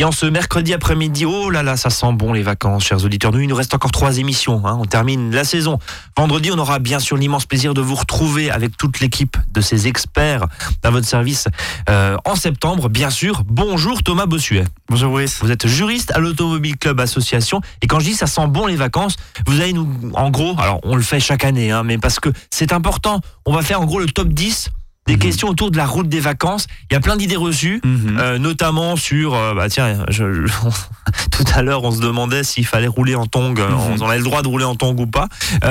Et 0.00 0.04
en 0.04 0.12
ce 0.12 0.26
mercredi 0.26 0.74
après-midi, 0.74 1.24
oh 1.24 1.50
là 1.50 1.64
là, 1.64 1.76
ça 1.76 1.90
sent 1.90 2.12
bon 2.12 2.32
les 2.32 2.44
vacances, 2.44 2.84
chers 2.84 3.04
auditeurs. 3.04 3.32
Nous, 3.32 3.40
il 3.40 3.48
nous 3.48 3.56
reste 3.56 3.74
encore 3.74 3.90
trois 3.90 4.18
émissions. 4.18 4.64
Hein. 4.64 4.78
On 4.80 4.84
termine 4.84 5.32
la 5.34 5.42
saison. 5.42 5.80
Vendredi, 6.16 6.52
on 6.52 6.58
aura 6.58 6.78
bien 6.78 7.00
sûr 7.00 7.16
l'immense 7.16 7.46
plaisir 7.46 7.74
de 7.74 7.80
vous 7.80 7.96
retrouver 7.96 8.48
avec 8.48 8.76
toute 8.76 9.00
l'équipe 9.00 9.36
de 9.52 9.60
ces 9.60 9.88
experts 9.88 10.46
à 10.84 10.90
votre 10.90 11.08
service 11.08 11.48
euh, 11.90 12.16
en 12.24 12.36
septembre, 12.36 12.88
bien 12.88 13.10
sûr. 13.10 13.42
Bonjour 13.44 14.04
Thomas 14.04 14.26
Bossuet. 14.26 14.66
Bonjour 14.88 15.10
Brice. 15.10 15.40
Vous 15.42 15.50
êtes 15.50 15.66
juriste 15.66 16.12
à 16.12 16.20
l'Automobile 16.20 16.76
Club 16.76 17.00
Association. 17.00 17.60
Et 17.82 17.88
quand 17.88 17.98
je 17.98 18.04
dis 18.04 18.14
ça 18.14 18.28
sent 18.28 18.46
bon 18.46 18.66
les 18.66 18.76
vacances, 18.76 19.16
vous 19.48 19.60
allez 19.60 19.72
nous, 19.72 20.12
en 20.14 20.30
gros, 20.30 20.54
alors 20.60 20.78
on 20.84 20.94
le 20.94 21.02
fait 21.02 21.18
chaque 21.18 21.44
année, 21.44 21.72
hein, 21.72 21.82
mais 21.82 21.98
parce 21.98 22.20
que 22.20 22.28
c'est 22.50 22.72
important, 22.72 23.20
on 23.44 23.52
va 23.52 23.62
faire 23.62 23.80
en 23.80 23.84
gros 23.84 23.98
le 23.98 24.06
top 24.06 24.28
10 24.28 24.70
des 25.08 25.18
questions 25.18 25.48
autour 25.48 25.70
de 25.70 25.76
la 25.78 25.86
route 25.86 26.08
des 26.08 26.20
vacances. 26.20 26.66
Il 26.90 26.94
y 26.94 26.96
a 26.96 27.00
plein 27.00 27.16
d'idées 27.16 27.36
reçues, 27.36 27.80
mhm. 27.82 28.18
euh, 28.18 28.38
notamment 28.38 28.94
sur, 28.94 29.34
euh, 29.34 29.54
bah 29.54 29.68
tiens, 29.68 30.04
je, 30.10 30.46
tout 31.30 31.44
à 31.54 31.62
l'heure 31.62 31.82
on 31.82 31.90
se 31.90 32.00
demandait 32.00 32.44
s'il 32.44 32.66
fallait 32.66 32.86
rouler 32.86 33.14
en 33.14 33.26
tong, 33.26 33.58
euh, 33.58 33.68
mhm. 33.68 34.02
on 34.02 34.08
avait 34.08 34.18
le 34.18 34.24
droit 34.24 34.42
de 34.42 34.48
rouler 34.48 34.66
en 34.66 34.76
tong 34.76 34.98
ou 35.00 35.06
pas. 35.06 35.28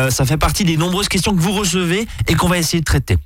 ça 0.09 0.25
fait 0.25 0.37
partie 0.37 0.63
des 0.63 0.75
nombreuses 0.75 1.07
questions 1.07 1.35
que 1.35 1.39
vous 1.39 1.53
recevez 1.53 2.07
et 2.27 2.33
qu'on 2.33 2.47
va 2.47 2.57
essayer 2.57 2.79
de 2.79 2.85
traiter. 2.85 3.17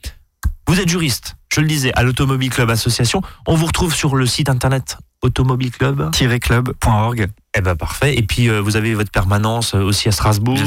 Vous 0.67 0.79
êtes 0.79 0.89
juriste, 0.89 1.35
je 1.51 1.61
le 1.61 1.67
disais, 1.67 1.91
à 1.95 2.03
l'Automobile 2.03 2.49
Club 2.49 2.69
Association. 2.69 3.21
On 3.47 3.55
vous 3.55 3.65
retrouve 3.65 3.95
sur 3.95 4.15
le 4.15 4.25
site 4.25 4.49
internet 4.49 4.97
automobileclub-club.org. 5.21 7.27
Eh 7.53 7.59
ben 7.59 7.75
parfait. 7.75 8.17
Et 8.17 8.21
puis 8.21 8.47
vous 8.47 8.77
avez 8.77 8.93
votre 8.93 9.11
permanence 9.11 9.73
aussi 9.73 10.07
à 10.07 10.13
Strasbourg, 10.13 10.57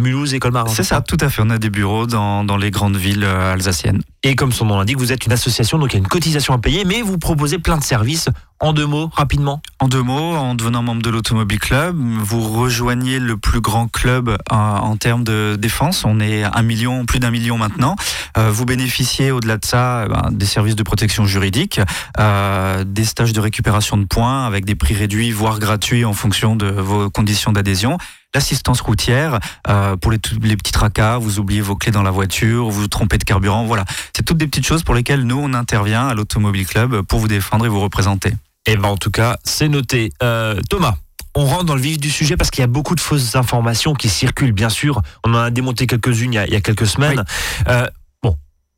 Mulhouse 0.00 0.32
et 0.32 0.38
Colmar. 0.38 0.68
C'est 0.68 0.84
ça, 0.84 1.00
tout 1.00 1.16
à 1.20 1.28
fait. 1.28 1.42
On 1.44 1.50
a 1.50 1.58
des 1.58 1.70
bureaux 1.70 2.06
dans, 2.06 2.44
dans 2.44 2.56
les 2.56 2.70
grandes 2.70 2.96
villes 2.96 3.24
alsaciennes. 3.24 4.00
Et 4.22 4.36
comme 4.36 4.52
son 4.52 4.64
nom 4.64 4.78
l'indique, 4.78 4.96
vous 4.96 5.10
êtes 5.12 5.26
une 5.26 5.32
association, 5.32 5.78
donc 5.78 5.92
il 5.92 5.96
y 5.96 5.98
a 5.98 5.98
une 5.98 6.06
cotisation 6.06 6.54
à 6.54 6.58
payer, 6.58 6.84
mais 6.84 7.02
vous 7.02 7.18
proposez 7.18 7.58
plein 7.58 7.76
de 7.76 7.82
services. 7.82 8.28
En 8.60 8.72
deux 8.72 8.86
mots, 8.86 9.10
rapidement. 9.12 9.60
En 9.80 9.88
deux 9.88 10.00
mots, 10.00 10.36
en 10.36 10.54
devenant 10.54 10.82
membre 10.82 11.02
de 11.02 11.10
l'Automobile 11.10 11.58
Club, 11.58 11.96
vous 11.98 12.40
rejoignez 12.40 13.18
le 13.18 13.36
plus 13.36 13.60
grand 13.60 13.88
club 13.88 14.30
euh, 14.30 14.36
en 14.50 14.96
termes 14.96 15.24
de 15.24 15.56
défense. 15.58 16.04
On 16.06 16.20
est 16.20 16.44
un 16.44 16.62
million, 16.62 17.04
plus 17.04 17.18
d'un 17.18 17.30
million 17.30 17.58
maintenant. 17.58 17.96
Euh, 18.38 18.50
vous 18.50 18.64
bénéficiez 18.64 19.32
au-delà 19.32 19.58
de 19.58 19.66
ça 19.66 20.04
eh 20.06 20.08
ben, 20.08 20.30
des 20.30 20.46
services 20.46 20.76
de 20.76 20.82
protection 20.82 21.26
juridique, 21.26 21.78
euh, 22.18 22.84
des 22.86 23.04
stages 23.04 23.34
de 23.34 23.40
récupération 23.40 23.73
de 23.74 24.04
points 24.04 24.46
avec 24.46 24.64
des 24.64 24.74
prix 24.74 24.94
réduits, 24.94 25.30
voire 25.32 25.58
gratuits 25.58 26.04
en 26.04 26.12
fonction 26.12 26.56
de 26.56 26.66
vos 26.66 27.10
conditions 27.10 27.52
d'adhésion 27.52 27.98
l'assistance 28.34 28.80
routière 28.80 29.38
euh, 29.68 29.96
pour 29.96 30.10
les, 30.10 30.18
les 30.42 30.56
petits 30.56 30.72
tracas, 30.72 31.18
vous 31.18 31.38
oubliez 31.38 31.60
vos 31.60 31.76
clés 31.76 31.92
dans 31.92 32.02
la 32.02 32.10
voiture, 32.10 32.68
vous 32.68 32.82
vous 32.82 32.88
trompez 32.88 33.16
de 33.16 33.24
carburant, 33.24 33.64
voilà. 33.64 33.84
C'est 34.12 34.24
toutes 34.24 34.38
des 34.38 34.48
petites 34.48 34.66
choses 34.66 34.82
pour 34.82 34.94
lesquelles 34.94 35.22
nous, 35.22 35.38
on 35.38 35.54
intervient 35.54 36.08
à 36.08 36.14
l'Automobile 36.14 36.66
Club 36.66 37.02
pour 37.02 37.20
vous 37.20 37.28
défendre 37.28 37.64
et 37.64 37.68
vous 37.68 37.80
représenter. 37.80 38.30
Et 38.66 38.72
eh 38.72 38.76
ben 38.76 38.88
en 38.88 38.96
tout 38.96 39.10
cas, 39.10 39.36
c'est 39.44 39.68
noté. 39.68 40.10
Euh, 40.22 40.60
Thomas 40.68 40.96
on 41.36 41.46
rentre 41.46 41.64
dans 41.64 41.74
le 41.74 41.80
vif 41.80 41.98
du 41.98 42.10
sujet 42.10 42.36
parce 42.36 42.50
qu'il 42.50 42.60
y 42.60 42.64
a 42.64 42.68
beaucoup 42.68 42.94
de 42.94 43.00
fausses 43.00 43.34
informations 43.34 43.94
qui 43.94 44.08
circulent, 44.08 44.52
bien 44.52 44.68
sûr. 44.68 45.02
On 45.24 45.34
en 45.34 45.38
a 45.38 45.50
démonté 45.50 45.88
quelques-unes 45.88 46.32
il, 46.32 46.52
y 46.52 46.56
a 46.56 46.60
quelques 46.60 46.86
semaines. 46.86 47.24
Euh, 47.66 47.88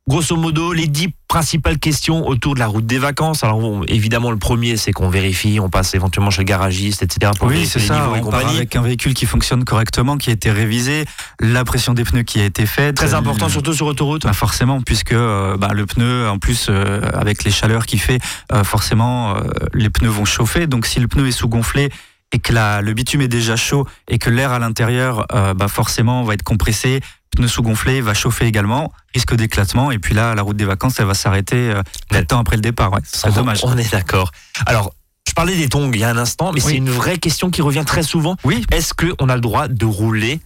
grosso 0.09 0.37
modo, 0.37 0.73
les 0.73 0.87
dix 0.87 1.09
principales 1.27 1.79
questions 1.79 2.27
autour 2.29 2.55
de 2.55 2.61
la 2.61 2.69
route 2.69 2.87
des 2.87 2.99
vacances. 2.99 3.43
Alors 3.43 3.61
évidemment, 3.89 4.31
le 4.31 4.37
premier, 4.37 4.77
c'est 4.77 4.93
qu'on 4.93 5.09
vérifie, 5.09 5.59
on 5.61 5.69
passe 5.69 5.95
éventuellement 5.95 6.31
chez 6.31 6.43
le 6.43 6.47
garagiste, 6.47 7.03
etc. 7.03 7.33
Pour 7.37 7.49
oui, 7.49 7.67
c'est 7.67 7.81
ça. 7.81 8.09
On 8.11 8.31
part 8.31 8.49
avec 8.49 8.77
un 8.77 8.83
véhicule 8.83 9.15
qui 9.15 9.27
fonctionne 9.27 9.65
correctement, 9.65 10.17
qui 10.17 10.31
a 10.31 10.33
été 10.33 10.51
révisé, 10.51 11.05
la 11.41 11.65
pression 11.65 11.93
des 11.93 12.05
pneus 12.05 12.23
qui 12.23 12.41
a 12.41 12.45
été 12.45 12.67
faite. 12.67 12.97
Très 12.97 13.15
important, 13.15 13.49
surtout 13.49 13.73
sur 13.73 13.87
autoroute. 13.87 14.23
Bah 14.23 14.33
forcément, 14.33 14.81
puisque 14.81 15.13
euh, 15.13 15.57
bah, 15.57 15.71
le 15.75 15.87
pneu, 15.87 16.29
en 16.29 16.39
plus, 16.39 16.69
euh, 16.69 17.01
avec 17.13 17.43
les 17.43 17.51
chaleurs 17.51 17.87
qu'il 17.87 18.01
fait, 18.01 18.21
euh, 18.53 18.63
forcément, 18.63 19.37
les 19.75 19.91
pneus 19.91 20.09
vont 20.09 20.25
chauffer. 20.25 20.67
Donc 20.67 20.87
si 20.87 21.01
le 21.01 21.09
pneu 21.09 21.27
est 21.27 21.33
sous-gonflé, 21.33 21.91
et 22.33 22.39
que 22.39 22.53
la, 22.53 22.81
le 22.83 22.93
bitume 22.93 23.21
est 23.21 23.29
déjà 23.29 23.55
chaud 23.55 23.87
et 24.09 24.19
que 24.19 24.31
l'air 24.31 24.51
à 24.51 24.59
l'intérieur, 24.59 25.27
bah 25.57 25.69
forcément, 25.69 26.25
va 26.25 26.35
être 26.35 26.43
compressé, 26.43 27.01
pneu 27.37 27.47
sous-gonflé 27.47 28.01
va 28.01 28.15
chauffer 28.15 28.47
également, 28.47 28.93
risque 29.15 29.35
d'éclatement. 29.37 29.93
Et 29.93 29.99
puis 29.99 30.15
là, 30.15 30.35
la 30.35 30.43
route 30.43 30.57
des 30.57 30.65
vacances, 30.65 30.99
elle 30.99 31.07
va 31.07 31.15
s'arrêter 31.15 31.71
euh, 31.71 32.23
temps 32.25 32.41
après 32.41 32.57
le 32.57 32.63
départ. 32.63 32.93
Ouais, 32.93 33.01
ce 33.05 33.21
serait 33.21 33.33
dommage. 33.33 33.61
On 33.63 33.77
est 33.79 33.93
d'accord. 33.93 34.33
Alors, 34.67 34.93
je 35.29 35.33
parlais 35.33 35.57
des 35.57 35.69
tongs 35.69 35.91
il 35.93 36.01
y 36.01 36.05
a 36.05 36.11
un 36.11 36.17
instant, 36.17 36.53
mais 36.53 36.61
c'est 36.61 36.77
une 36.77 36.91
vraie 36.91 37.19
question 37.19 37.51
qui 37.51 37.63
revient 37.63 37.85
très 37.87 38.03
souvent. 38.03 38.37
Oui. 38.45 38.65
Est-ce 38.73 38.95
qu'on 38.95 39.29
a 39.29 39.35
le 39.35 39.41
droit 39.41 39.69
de 39.69 39.85
rouler 39.85 40.41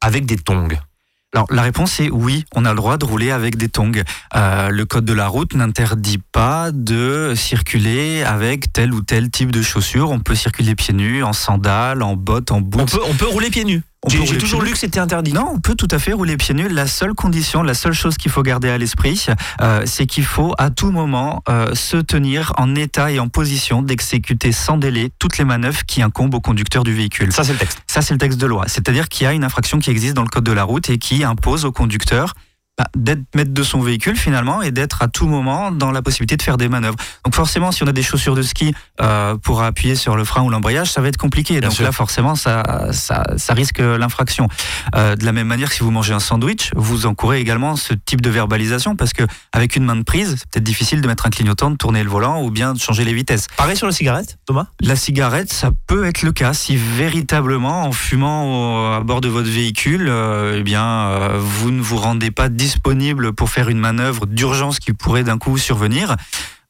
avec 0.00 0.26
des 0.26 0.36
tongs? 0.36 0.68
Alors 1.32 1.46
la 1.50 1.62
réponse 1.62 2.00
est 2.00 2.10
oui, 2.10 2.44
on 2.56 2.64
a 2.64 2.70
le 2.70 2.76
droit 2.76 2.96
de 2.96 3.04
rouler 3.04 3.30
avec 3.30 3.56
des 3.56 3.68
tongs. 3.68 3.92
Euh, 4.34 4.68
le 4.68 4.84
code 4.84 5.04
de 5.04 5.12
la 5.12 5.28
route 5.28 5.54
n'interdit 5.54 6.18
pas 6.32 6.72
de 6.72 7.34
circuler 7.36 8.24
avec 8.24 8.72
tel 8.72 8.92
ou 8.92 9.00
tel 9.00 9.30
type 9.30 9.52
de 9.52 9.62
chaussures. 9.62 10.10
On 10.10 10.18
peut 10.18 10.34
circuler 10.34 10.74
pieds 10.74 10.94
nus, 10.94 11.22
en 11.22 11.32
sandales, 11.32 12.02
en 12.02 12.16
bottes, 12.16 12.50
en 12.50 12.60
boots. 12.60 12.80
On 12.80 12.86
peut, 12.86 13.02
on 13.08 13.14
peut 13.14 13.28
rouler 13.28 13.50
pieds 13.50 13.64
nus. 13.64 13.82
J'ai 14.08 14.38
toujours 14.38 14.62
lu 14.62 14.72
que 14.72 14.78
c'était 14.78 14.98
interdit. 14.98 15.34
Non, 15.34 15.50
on 15.54 15.60
peut 15.60 15.74
tout 15.74 15.88
à 15.90 15.98
fait 15.98 16.14
rouler 16.14 16.38
pieds 16.38 16.54
nus. 16.54 16.68
La 16.68 16.86
seule 16.86 17.12
condition, 17.12 17.62
la 17.62 17.74
seule 17.74 17.92
chose 17.92 18.16
qu'il 18.16 18.30
faut 18.30 18.42
garder 18.42 18.70
à 18.70 18.78
l'esprit, 18.78 19.26
euh, 19.60 19.82
c'est 19.84 20.06
qu'il 20.06 20.24
faut 20.24 20.54
à 20.56 20.70
tout 20.70 20.90
moment 20.90 21.42
euh, 21.50 21.74
se 21.74 21.98
tenir 21.98 22.54
en 22.56 22.74
état 22.74 23.12
et 23.12 23.18
en 23.18 23.28
position 23.28 23.82
d'exécuter 23.82 24.52
sans 24.52 24.78
délai 24.78 25.10
toutes 25.18 25.36
les 25.36 25.44
manœuvres 25.44 25.84
qui 25.84 26.00
incombent 26.00 26.34
au 26.34 26.40
conducteur 26.40 26.82
du 26.82 26.94
véhicule. 26.94 27.30
Ça, 27.30 27.44
c'est 27.44 27.52
le 27.52 27.58
texte. 27.58 27.82
Ça, 27.86 28.00
c'est 28.00 28.14
le 28.14 28.18
texte 28.18 28.40
de 28.40 28.46
loi. 28.46 28.64
C'est-à-dire 28.68 29.08
qu'il 29.08 29.24
y 29.24 29.26
a 29.28 29.34
une 29.34 29.44
infraction 29.44 29.78
qui 29.78 29.90
existe 29.90 30.14
dans 30.14 30.22
le 30.22 30.28
code 30.28 30.44
de 30.44 30.52
la 30.52 30.64
route 30.64 30.88
et 30.88 30.96
qui 30.96 31.22
impose 31.22 31.66
au 31.66 31.72
conducteur 31.72 32.32
d'être 32.96 33.22
maître 33.34 33.52
de 33.52 33.62
son 33.62 33.80
véhicule 33.80 34.16
finalement 34.16 34.62
et 34.62 34.70
d'être 34.70 35.02
à 35.02 35.08
tout 35.08 35.26
moment 35.26 35.70
dans 35.70 35.90
la 35.90 36.02
possibilité 36.02 36.36
de 36.36 36.42
faire 36.42 36.56
des 36.56 36.68
manœuvres. 36.68 36.96
Donc 37.24 37.34
forcément, 37.34 37.72
si 37.72 37.82
on 37.82 37.86
a 37.86 37.92
des 37.92 38.02
chaussures 38.02 38.34
de 38.34 38.42
ski 38.42 38.74
euh, 39.00 39.36
pour 39.36 39.62
appuyer 39.62 39.94
sur 39.94 40.16
le 40.16 40.24
frein 40.24 40.42
ou 40.42 40.50
l'embrayage, 40.50 40.90
ça 40.90 41.00
va 41.00 41.08
être 41.08 41.16
compliqué. 41.16 41.60
Donc 41.60 41.78
là, 41.78 41.92
forcément, 41.92 42.34
ça, 42.34 42.88
ça, 42.92 43.22
ça 43.36 43.54
risque 43.54 43.78
l'infraction. 43.78 44.48
Euh, 44.94 45.16
de 45.16 45.24
la 45.24 45.32
même 45.32 45.46
manière, 45.46 45.72
si 45.72 45.80
vous 45.80 45.90
mangez 45.90 46.14
un 46.14 46.20
sandwich, 46.20 46.70
vous 46.74 47.06
encourez 47.06 47.40
également 47.40 47.76
ce 47.76 47.94
type 47.94 48.20
de 48.20 48.30
verbalisation 48.30 48.96
parce 48.96 49.12
que 49.12 49.24
avec 49.52 49.76
une 49.76 49.84
main 49.84 49.96
de 49.96 50.02
prise, 50.02 50.36
c'est 50.38 50.50
peut-être 50.50 50.64
difficile 50.64 51.00
de 51.00 51.06
mettre 51.06 51.26
un 51.26 51.30
clignotant, 51.30 51.70
de 51.70 51.76
tourner 51.76 52.02
le 52.02 52.10
volant 52.10 52.42
ou 52.42 52.50
bien 52.50 52.74
de 52.74 52.78
changer 52.78 53.04
les 53.04 53.12
vitesses. 53.14 53.46
Pareil 53.56 53.76
sur 53.76 53.86
la 53.86 53.92
cigarette, 53.92 54.38
Thomas? 54.46 54.66
La 54.80 54.96
cigarette, 54.96 55.52
ça 55.52 55.70
peut 55.86 56.06
être 56.06 56.22
le 56.22 56.32
cas 56.32 56.54
si 56.54 56.76
véritablement, 56.76 57.84
en 57.84 57.92
fumant 57.92 58.94
à 58.96 59.00
bord 59.00 59.20
de 59.20 59.28
votre 59.28 59.48
véhicule, 59.48 60.06
euh, 60.08 60.56
eh 60.58 60.62
bien, 60.62 61.36
vous 61.38 61.70
ne 61.70 61.80
vous 61.80 61.96
rendez 61.96 62.30
pas 62.30 62.48
disponible 62.48 62.69
disponible 62.70 63.32
pour 63.32 63.50
faire 63.50 63.68
une 63.68 63.80
manœuvre 63.80 64.26
d'urgence 64.26 64.78
qui 64.78 64.92
pourrait 64.92 65.24
d'un 65.24 65.38
coup 65.38 65.58
survenir, 65.58 66.16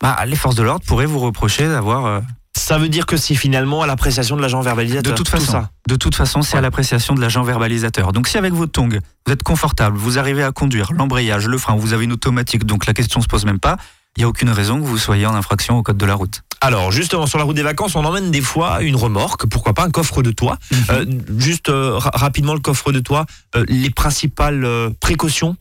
bah, 0.00 0.16
les 0.27 0.37
forces 0.37 0.55
de 0.55 0.62
l'ordre 0.62 0.84
pourraient 0.87 1.06
vous 1.06 1.19
reprocher 1.19 1.69
d'avoir... 1.69 2.06
Euh, 2.06 2.21
ça 2.56 2.78
veut 2.78 2.88
dire 2.88 3.05
que 3.05 3.16
c'est 3.16 3.34
finalement 3.34 3.83
à 3.83 3.87
l'appréciation 3.87 4.34
de 4.34 4.43
l'agent 4.43 4.60
verbalisateur. 4.62 5.12
De 5.12 5.16
toute 5.16 5.28
façon, 5.28 5.53
ça. 5.53 5.71
de 5.87 5.97
toute 5.97 6.15
façon, 6.15 6.41
c'est 6.43 6.56
à 6.56 6.62
l'appréciation 6.62 7.15
de 7.15 7.21
l'agent 7.21 7.43
verbalisateur. 7.43 8.12
Donc 8.12 8.28
si 8.28 8.39
avec 8.39 8.55
votre 8.55 8.72
tongs, 8.72 8.89
vous 9.27 9.33
êtes 9.33 9.43
confortable, 9.43 9.97
vous 9.99 10.19
arrivez 10.19 10.43
à 10.43 10.53
conduire 10.53 10.93
l'embrayage, 10.93 11.47
le 11.47 11.59
frein, 11.59 11.77
vous 11.77 11.93
avez 11.93 12.05
une 12.05 12.12
automatique, 12.12 12.65
donc 12.65 12.87
la 12.87 12.94
question 12.94 13.21
se 13.21 13.28
pose 13.28 13.44
même 13.44 13.60
pas. 13.60 13.77
Il 14.16 14.21
n'y 14.21 14.25
a 14.25 14.28
aucune 14.28 14.50
raison 14.50 14.81
que 14.81 14.87
vous 14.87 14.99
soyez 14.99 15.27
en 15.27 15.34
infraction 15.34 15.78
au 15.78 15.83
code 15.83 15.99
de 15.99 16.06
la 16.06 16.15
route. 16.15 16.43
Alors 16.62 16.91
justement 16.91 17.27
sur 17.27 17.39
la 17.39 17.44
route 17.44 17.56
des 17.56 17.62
vacances, 17.62 17.94
on 17.94 18.05
emmène 18.05 18.31
des 18.31 18.41
fois 18.41 18.83
une 18.83 18.97
remorque, 18.97 19.47
pourquoi 19.47 19.75
pas 19.75 19.84
un 19.84 19.91
coffre 19.91 20.22
de 20.22 20.31
toit. 20.31 20.59
Mhm. 20.72 20.78
Euh, 20.91 21.05
juste 21.39 21.69
euh, 21.69 21.93
rapidement 21.97 22.55
le 22.55 22.60
coffre 22.60 22.91
de 22.91 23.00
toit, 23.00 23.27
les 23.69 23.91
principales 23.91 24.66
précautions 24.99 25.56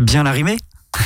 bien 0.00 0.22
l'arrimer. 0.22 0.56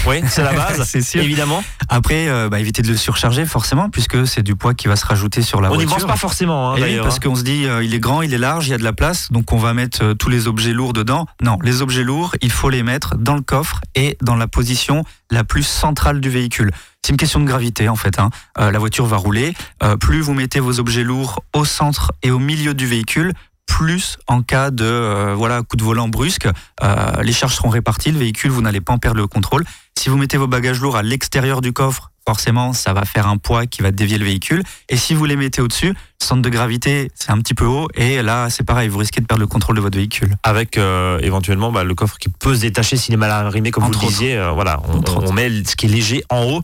Oui, 0.06 0.20
c'est 0.28 0.42
la 0.42 0.52
base, 0.52 0.84
c'est 0.88 1.02
sûr. 1.02 1.22
Évidemment. 1.22 1.62
Après, 1.88 2.28
euh, 2.28 2.48
bah, 2.48 2.60
éviter 2.60 2.82
de 2.82 2.88
le 2.88 2.96
surcharger 2.96 3.46
forcément, 3.46 3.88
puisque 3.90 4.26
c'est 4.26 4.42
du 4.42 4.56
poids 4.56 4.74
qui 4.74 4.88
va 4.88 4.96
se 4.96 5.06
rajouter 5.06 5.42
sur 5.42 5.60
la 5.60 5.68
voiture. 5.68 5.86
On 5.86 5.88
n'y 5.88 5.92
pense 5.92 6.06
pas 6.06 6.16
forcément, 6.16 6.74
hein, 6.74 6.76
Parce 7.02 7.16
hein. 7.16 7.20
qu'on 7.22 7.34
se 7.34 7.42
dit, 7.42 7.66
euh, 7.66 7.82
il 7.82 7.94
est 7.94 8.00
grand, 8.00 8.22
il 8.22 8.34
est 8.34 8.38
large, 8.38 8.68
il 8.68 8.70
y 8.70 8.74
a 8.74 8.78
de 8.78 8.84
la 8.84 8.92
place, 8.92 9.30
donc 9.32 9.52
on 9.52 9.58
va 9.58 9.74
mettre 9.74 10.04
euh, 10.04 10.14
tous 10.14 10.28
les 10.28 10.46
objets 10.46 10.72
lourds 10.72 10.92
dedans. 10.92 11.26
Non, 11.42 11.58
les 11.62 11.82
objets 11.82 12.04
lourds, 12.04 12.34
il 12.40 12.50
faut 12.50 12.70
les 12.70 12.82
mettre 12.82 13.16
dans 13.16 13.34
le 13.34 13.42
coffre 13.42 13.80
et 13.94 14.16
dans 14.22 14.36
la 14.36 14.46
position 14.46 15.04
la 15.30 15.44
plus 15.44 15.62
centrale 15.62 16.20
du 16.20 16.30
véhicule. 16.30 16.70
C'est 17.02 17.12
une 17.12 17.16
question 17.16 17.40
de 17.40 17.46
gravité 17.46 17.88
en 17.88 17.96
fait. 17.96 18.18
Hein. 18.18 18.30
la 18.56 18.78
voiture 18.78 19.06
va 19.06 19.16
rouler. 19.16 19.54
plus 20.00 20.20
vous 20.20 20.34
mettez 20.34 20.58
vos 20.58 20.80
objets 20.80 21.04
lourds 21.04 21.42
au 21.54 21.64
centre 21.64 22.12
et 22.22 22.30
au 22.30 22.38
milieu 22.38 22.74
du 22.74 22.86
véhicule, 22.86 23.32
plus 23.68 24.16
en 24.26 24.42
cas 24.42 24.72
de 24.72 24.84
euh, 24.84 25.34
voilà 25.36 25.62
coup 25.62 25.76
de 25.76 25.84
volant 25.84 26.08
brusque. 26.08 26.48
Euh, 26.82 27.22
les 27.22 27.32
charges 27.32 27.54
seront 27.54 27.68
réparties, 27.68 28.10
le 28.10 28.18
véhicule, 28.18 28.50
vous 28.50 28.62
n'allez 28.62 28.80
pas 28.80 28.94
en 28.94 28.98
perdre 28.98 29.20
le 29.20 29.28
contrôle. 29.28 29.64
Si 29.96 30.08
vous 30.08 30.16
mettez 30.16 30.36
vos 30.36 30.48
bagages 30.48 30.80
lourds 30.80 30.96
à 30.96 31.02
l'extérieur 31.02 31.60
du 31.60 31.72
coffre, 31.72 32.10
forcément, 32.26 32.72
ça 32.72 32.92
va 32.92 33.04
faire 33.04 33.26
un 33.26 33.36
poids 33.36 33.66
qui 33.66 33.82
va 33.82 33.90
dévier 33.90 34.18
le 34.18 34.24
véhicule. 34.24 34.62
Et 34.88 34.96
si 34.96 35.14
vous 35.14 35.24
les 35.24 35.36
mettez 35.36 35.60
au-dessus, 35.60 35.88
le 35.88 36.24
centre 36.24 36.42
de 36.42 36.48
gravité, 36.48 37.10
c'est 37.14 37.30
un 37.30 37.38
petit 37.38 37.54
peu 37.54 37.64
haut. 37.64 37.88
Et 37.94 38.22
là, 38.22 38.48
c'est 38.50 38.64
pareil, 38.64 38.88
vous 38.88 38.98
risquez 38.98 39.20
de 39.20 39.26
perdre 39.26 39.40
le 39.40 39.46
contrôle 39.46 39.76
de 39.76 39.80
votre 39.80 39.96
véhicule. 39.96 40.34
Avec 40.42 40.76
euh, 40.76 41.18
éventuellement 41.20 41.70
bah, 41.70 41.84
le 41.84 41.94
coffre 41.94 42.18
qui 42.18 42.28
peut 42.28 42.54
se 42.54 42.60
détacher 42.62 42.96
s'il 42.96 43.14
est 43.14 43.18
mal 43.18 43.30
arrimé, 43.30 43.70
comme 43.70 43.84
vous 43.84 43.92
le 43.92 43.98
disiez. 43.98 44.40
voilà, 44.54 44.80
on, 44.88 45.32
met 45.32 45.50
ce 45.64 45.76
qui 45.76 45.86
est 45.86 45.90
léger 45.90 46.24
en 46.30 46.44
haut. 46.44 46.62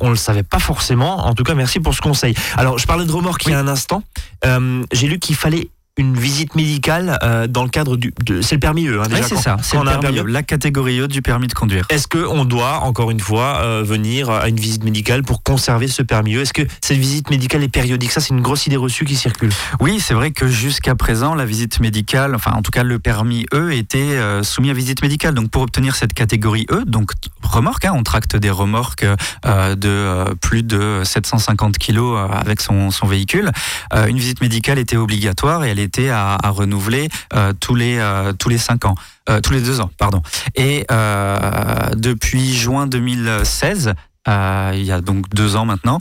on 0.00 0.06
ne 0.06 0.10
le 0.10 0.16
savait 0.16 0.42
pas 0.42 0.58
forcément. 0.58 1.26
En 1.26 1.34
tout 1.34 1.44
cas, 1.44 1.54
merci 1.54 1.80
pour 1.80 1.94
ce 1.94 2.00
conseil. 2.00 2.34
Alors, 2.56 2.78
je 2.78 2.86
parlais 2.86 3.04
de 3.04 3.12
remorque 3.12 3.44
il 3.46 3.52
y 3.52 3.54
a 3.54 3.58
un 3.58 3.68
instant. 3.68 4.02
J'ai 4.92 5.06
lu 5.06 5.18
qu'il 5.18 5.36
fallait 5.36 5.70
une 5.98 6.16
visite 6.16 6.54
médicale 6.54 7.18
euh, 7.22 7.46
dans 7.46 7.62
le 7.62 7.70
cadre 7.70 7.96
du. 7.96 8.12
c'est 8.42 8.56
le 8.56 8.60
permis 8.60 8.86
E, 8.86 9.00
hein, 9.00 9.08
déjà. 9.08 9.22
Oui, 9.22 9.26
c'est 9.28 9.36
ça. 9.36 9.56
C'est 9.62 9.78
permis 10.00 10.18
E, 10.18 10.24
la 10.24 10.42
catégorie 10.42 11.00
E 11.00 11.08
du 11.08 11.22
permis 11.22 11.46
de 11.46 11.54
conduire. 11.54 11.86
Est-ce 11.88 12.06
qu'on 12.06 12.44
doit, 12.44 12.80
encore 12.80 13.10
une 13.10 13.20
fois, 13.20 13.60
euh, 13.62 13.82
venir 13.82 14.28
à 14.30 14.48
une 14.48 14.60
visite 14.60 14.84
médicale 14.84 15.22
pour 15.22 15.42
conserver 15.42 15.88
ce 15.88 16.02
permis 16.02 16.36
E? 16.36 16.42
Est-ce 16.42 16.52
que 16.52 16.62
cette 16.82 16.98
visite 16.98 17.30
médicale 17.30 17.62
est 17.62 17.68
périodique? 17.68 18.12
Ça, 18.12 18.20
c'est 18.20 18.34
une 18.34 18.42
grosse 18.42 18.66
idée 18.66 18.76
reçue 18.76 19.04
qui 19.04 19.16
circule. 19.16 19.50
Oui, 19.80 19.98
c'est 20.00 20.14
vrai 20.14 20.32
que 20.32 20.48
jusqu'à 20.48 20.94
présent, 20.94 21.34
la 21.34 21.46
visite 21.46 21.80
médicale, 21.80 22.34
enfin 22.34 22.52
en 22.52 22.62
tout 22.62 22.70
cas 22.70 22.82
le 22.82 22.98
permis 22.98 23.46
E, 23.54 23.72
était 23.72 23.98
euh, 23.98 24.42
soumis 24.42 24.70
à 24.70 24.74
visite 24.74 25.02
médicale. 25.02 25.34
Donc 25.34 25.50
pour 25.50 25.62
obtenir 25.62 25.96
cette 25.96 26.12
catégorie 26.12 26.66
E, 26.70 26.84
donc 26.84 27.12
remorque, 27.42 27.86
hein, 27.86 27.92
on 27.94 28.02
tracte 28.02 28.36
des 28.36 28.50
remorques 28.50 29.06
euh, 29.46 29.74
de 29.74 29.88
euh, 29.88 30.34
plus 30.40 30.62
de 30.62 31.02
750 31.04 31.78
kilos 31.78 32.18
euh, 32.18 32.28
avec 32.34 32.60
son, 32.60 32.90
son 32.90 33.06
véhicule. 33.06 33.50
Euh, 33.94 34.06
une 34.06 34.18
visite 34.18 34.40
médicale 34.40 34.78
était 34.78 34.96
obligatoire 34.96 35.64
et 35.64 35.70
elle 35.70 35.85
était 35.86 36.10
à, 36.10 36.36
renouveler 36.44 37.08
euh, 37.32 37.52
tous 37.58 37.74
les 37.74 37.98
euh, 37.98 38.32
tous 38.32 38.48
les 38.48 38.58
cinq 38.58 38.84
ans, 38.84 38.94
euh, 39.28 39.40
tous 39.40 39.52
les 39.52 39.60
deux 39.60 39.80
ans, 39.80 39.90
pardon. 39.96 40.20
Et 40.54 40.84
depuis 41.96 42.54
juin 42.54 42.86
2016. 42.86 43.94
euh, 44.28 44.72
il 44.74 44.84
y 44.84 44.92
a 44.92 45.00
donc 45.00 45.28
deux 45.30 45.54
ans 45.56 45.64
maintenant, 45.64 46.00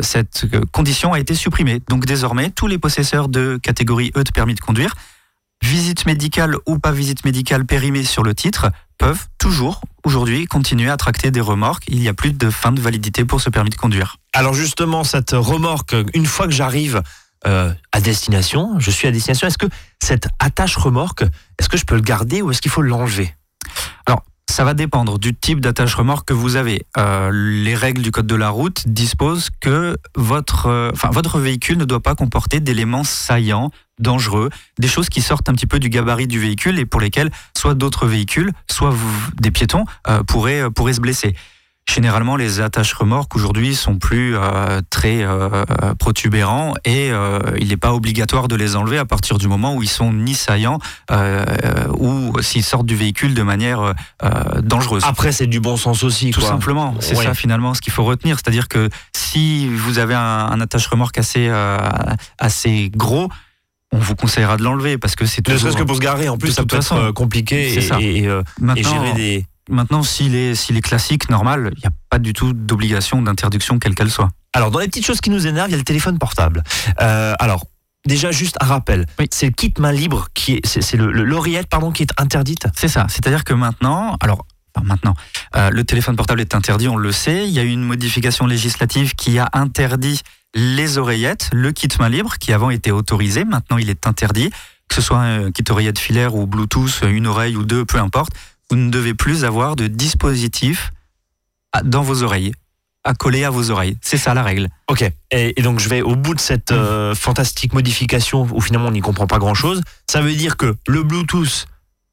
cette 0.00 0.46
condition 0.72 1.12
a 1.12 1.18
été 1.18 1.34
supprimée. 1.34 1.80
Donc 1.88 2.06
désormais, 2.06 2.50
tous 2.50 2.68
les 2.68 2.78
possesseurs 2.78 3.28
de 3.28 3.58
catégorie 3.60 4.12
E 4.16 4.22
de 4.22 4.30
permis 4.30 4.54
de 4.54 4.60
conduire, 4.60 4.94
visite 5.62 6.06
médicale 6.06 6.56
ou 6.66 6.78
pas 6.78 6.92
visite 6.92 7.24
médicale 7.24 7.66
périmée 7.66 8.04
sur 8.04 8.22
le 8.22 8.34
titre, 8.34 8.70
peuvent 8.96 9.26
toujours 9.38 9.80
aujourd'hui 10.04 10.46
continuer 10.46 10.90
à 10.90 10.96
tracter 10.96 11.30
des 11.30 11.40
remorques. 11.40 11.84
Il 11.88 11.98
n'y 12.00 12.08
a 12.08 12.14
plus 12.14 12.32
de 12.32 12.50
fin 12.50 12.72
de 12.72 12.80
validité 12.80 13.24
pour 13.24 13.40
ce 13.40 13.50
permis 13.50 13.70
de 13.70 13.76
conduire. 13.76 14.16
Alors 14.32 14.54
justement, 14.54 15.04
cette 15.04 15.32
remorque, 15.32 15.94
une 16.14 16.26
fois 16.26 16.46
que 16.46 16.52
j'arrive 16.52 17.02
euh, 17.46 17.72
à 17.92 18.00
destination, 18.00 18.78
je 18.78 18.90
suis 18.90 19.06
à 19.08 19.12
destination, 19.12 19.46
est-ce 19.46 19.58
que 19.58 19.66
cette 20.02 20.28
attache 20.38 20.76
remorque, 20.76 21.22
est-ce 21.58 21.68
que 21.68 21.76
je 21.76 21.84
peux 21.84 21.94
le 21.94 22.00
garder 22.00 22.42
ou 22.42 22.50
est-ce 22.50 22.60
qu'il 22.60 22.70
faut 22.70 22.82
l'enlever? 22.82 23.34
Ça 24.50 24.64
va 24.64 24.74
dépendre 24.74 25.18
du 25.20 25.36
type 25.36 25.60
d'attache 25.60 25.94
remorque 25.94 26.26
que 26.28 26.32
vous 26.32 26.56
avez. 26.56 26.84
Euh, 26.96 27.30
les 27.32 27.76
règles 27.76 28.02
du 28.02 28.10
code 28.10 28.26
de 28.26 28.34
la 28.34 28.48
route 28.48 28.88
disposent 28.88 29.50
que 29.60 29.96
votre, 30.16 30.66
euh, 30.66 30.90
votre 31.12 31.38
véhicule 31.38 31.76
ne 31.76 31.84
doit 31.84 32.00
pas 32.00 32.16
comporter 32.16 32.58
d'éléments 32.58 33.04
saillants, 33.04 33.70
dangereux, 34.00 34.48
des 34.80 34.88
choses 34.88 35.10
qui 35.10 35.20
sortent 35.20 35.48
un 35.48 35.52
petit 35.52 35.66
peu 35.68 35.78
du 35.78 35.90
gabarit 35.90 36.26
du 36.26 36.40
véhicule 36.40 36.78
et 36.80 36.86
pour 36.86 37.00
lesquelles 37.00 37.30
soit 37.56 37.74
d'autres 37.74 38.06
véhicules, 38.08 38.50
soit 38.68 38.90
vous- 38.90 39.30
des 39.40 39.52
piétons 39.52 39.84
pourraient, 40.26 40.68
pourraient 40.72 40.94
se 40.94 41.00
blesser. 41.02 41.36
Généralement, 41.92 42.36
les 42.36 42.60
attaches 42.60 42.92
remorques 42.92 43.34
aujourd'hui 43.34 43.74
sont 43.74 43.96
plus 43.96 44.36
euh, 44.36 44.80
très 44.90 45.22
euh, 45.22 45.64
protubérants 45.98 46.74
et 46.84 47.10
euh, 47.10 47.38
il 47.58 47.68
n'est 47.68 47.78
pas 47.78 47.94
obligatoire 47.94 48.46
de 48.46 48.56
les 48.56 48.76
enlever 48.76 48.98
à 48.98 49.06
partir 49.06 49.38
du 49.38 49.48
moment 49.48 49.74
où 49.74 49.82
ils 49.82 49.88
sont 49.88 50.12
ni 50.12 50.34
saillants 50.34 50.78
euh, 51.10 51.44
ou 51.96 52.34
s'ils 52.42 52.62
sortent 52.62 52.84
du 52.86 52.94
véhicule 52.94 53.32
de 53.32 53.42
manière 53.42 53.80
euh, 54.22 54.60
dangereuse. 54.62 55.02
Après, 55.06 55.32
c'est 55.32 55.46
du 55.46 55.60
bon 55.60 55.78
sens 55.78 56.04
aussi. 56.04 56.30
Tout 56.30 56.40
quoi. 56.40 56.50
simplement, 56.50 56.94
c'est 57.00 57.16
Ouais. 57.16 57.24
ça 57.24 57.32
finalement 57.32 57.72
ce 57.72 57.80
qu'il 57.80 57.92
faut 57.92 58.04
retenir. 58.04 58.36
C'est-à-dire 58.36 58.68
que 58.68 58.90
si 59.16 59.66
vous 59.68 59.98
avez 59.98 60.14
un, 60.14 60.20
un 60.20 60.60
attache 60.60 60.86
remorque 60.88 61.16
assez, 61.16 61.48
euh, 61.48 61.78
assez 62.38 62.90
gros, 62.94 63.28
on 63.92 63.98
vous 63.98 64.14
conseillera 64.14 64.58
de 64.58 64.62
l'enlever 64.62 64.98
parce 64.98 65.16
que 65.16 65.24
c'est 65.24 65.38
Ne 65.48 65.54
toujours... 65.54 65.70
serait-ce 65.70 65.82
que 65.82 65.86
pour 65.86 65.96
se 65.96 66.00
garer, 66.02 66.28
en 66.28 66.36
plus, 66.36 66.52
ça 66.52 66.64
peut 66.66 66.76
être 66.76 66.82
façon, 66.82 66.96
euh, 67.02 67.12
compliqué 67.12 67.72
et, 67.74 67.80
ça. 67.80 67.98
et, 67.98 68.26
euh, 68.26 68.42
et 68.76 68.82
gérer 68.84 69.12
des. 69.14 69.46
Maintenant 69.68 70.02
s'il 70.02 70.34
est, 70.34 70.54
s'il 70.54 70.76
est 70.76 70.80
classique, 70.82 71.30
normal, 71.30 71.70
il 71.76 71.80
n'y 71.80 71.86
a 71.86 71.92
pas 72.10 72.18
du 72.18 72.32
tout 72.32 72.52
d'obligation, 72.52 73.22
d'interdiction, 73.22 73.78
quelle 73.78 73.94
qu'elle 73.94 74.10
soit. 74.10 74.30
Alors, 74.52 74.70
dans 74.70 74.78
les 74.78 74.86
petites 74.86 75.06
choses 75.06 75.20
qui 75.20 75.30
nous 75.30 75.46
énervent, 75.46 75.68
il 75.68 75.72
y 75.72 75.74
a 75.74 75.78
le 75.78 75.84
téléphone 75.84 76.18
portable. 76.18 76.62
Euh, 77.00 77.34
alors, 77.38 77.66
déjà, 78.06 78.30
juste 78.30 78.56
un 78.60 78.66
rappel. 78.66 79.06
Oui. 79.18 79.26
C'est 79.30 79.46
le 79.46 79.52
kit 79.52 79.74
main 79.78 79.92
libre 79.92 80.28
qui 80.34 80.54
est, 80.54 80.66
c'est, 80.66 80.80
c'est 80.80 80.96
le, 80.96 81.12
le- 81.12 81.24
l'oreillette, 81.24 81.68
pardon, 81.68 81.92
qui 81.92 82.02
est 82.02 82.12
interdite? 82.18 82.66
C'est 82.74 82.88
ça. 82.88 83.06
C'est-à-dire 83.08 83.44
que 83.44 83.54
maintenant, 83.54 84.16
alors 84.20 84.46
enfin, 84.74 84.86
maintenant, 84.86 85.14
euh, 85.56 85.70
le 85.70 85.84
téléphone 85.84 86.16
portable 86.16 86.40
est 86.40 86.54
interdit, 86.54 86.88
on 86.88 86.96
le 86.96 87.12
sait. 87.12 87.46
Il 87.46 87.52
y 87.52 87.58
a 87.58 87.62
eu 87.62 87.70
une 87.70 87.84
modification 87.84 88.46
législative 88.46 89.14
qui 89.14 89.38
a 89.38 89.48
interdit 89.52 90.22
les 90.54 90.96
oreillettes, 90.96 91.50
le 91.52 91.72
kit 91.72 91.88
main 92.00 92.08
libre 92.08 92.38
qui 92.38 92.54
avant 92.54 92.70
était 92.70 92.90
autorisé, 92.90 93.44
maintenant 93.44 93.76
il 93.76 93.90
est 93.90 94.06
interdit. 94.06 94.50
Que 94.88 94.94
ce 94.94 95.02
soit 95.02 95.20
un 95.20 95.50
kit 95.52 95.64
oreillette 95.68 95.98
filaire 95.98 96.34
ou 96.34 96.46
Bluetooth, 96.46 97.02
une 97.06 97.26
oreille 97.26 97.56
ou 97.56 97.64
deux, 97.64 97.84
peu 97.84 97.98
importe, 97.98 98.32
vous 98.70 98.76
ne 98.76 98.90
devez 98.90 99.14
plus 99.14 99.44
avoir 99.44 99.76
de 99.76 99.86
dispositif 99.86 100.92
dans 101.84 102.02
vos 102.02 102.22
oreilles, 102.22 102.52
à 103.04 103.14
coller 103.14 103.44
à 103.44 103.50
vos 103.50 103.70
oreilles. 103.70 103.96
C'est 104.02 104.16
ça 104.16 104.34
la 104.34 104.42
règle. 104.42 104.68
Ok. 104.88 105.02
Et, 105.30 105.58
et 105.58 105.62
donc, 105.62 105.78
je 105.78 105.88
vais 105.88 106.02
au 106.02 106.16
bout 106.16 106.34
de 106.34 106.40
cette 106.40 106.72
euh, 106.72 107.14
fantastique 107.14 107.72
modification 107.72 108.46
où 108.50 108.60
finalement 108.60 108.88
on 108.88 108.92
n'y 108.92 109.00
comprend 109.00 109.26
pas 109.26 109.38
grand-chose. 109.38 109.82
Ça 110.10 110.20
veut 110.20 110.34
dire 110.34 110.56
que 110.56 110.76
le 110.86 111.02
Bluetooth, 111.02 111.66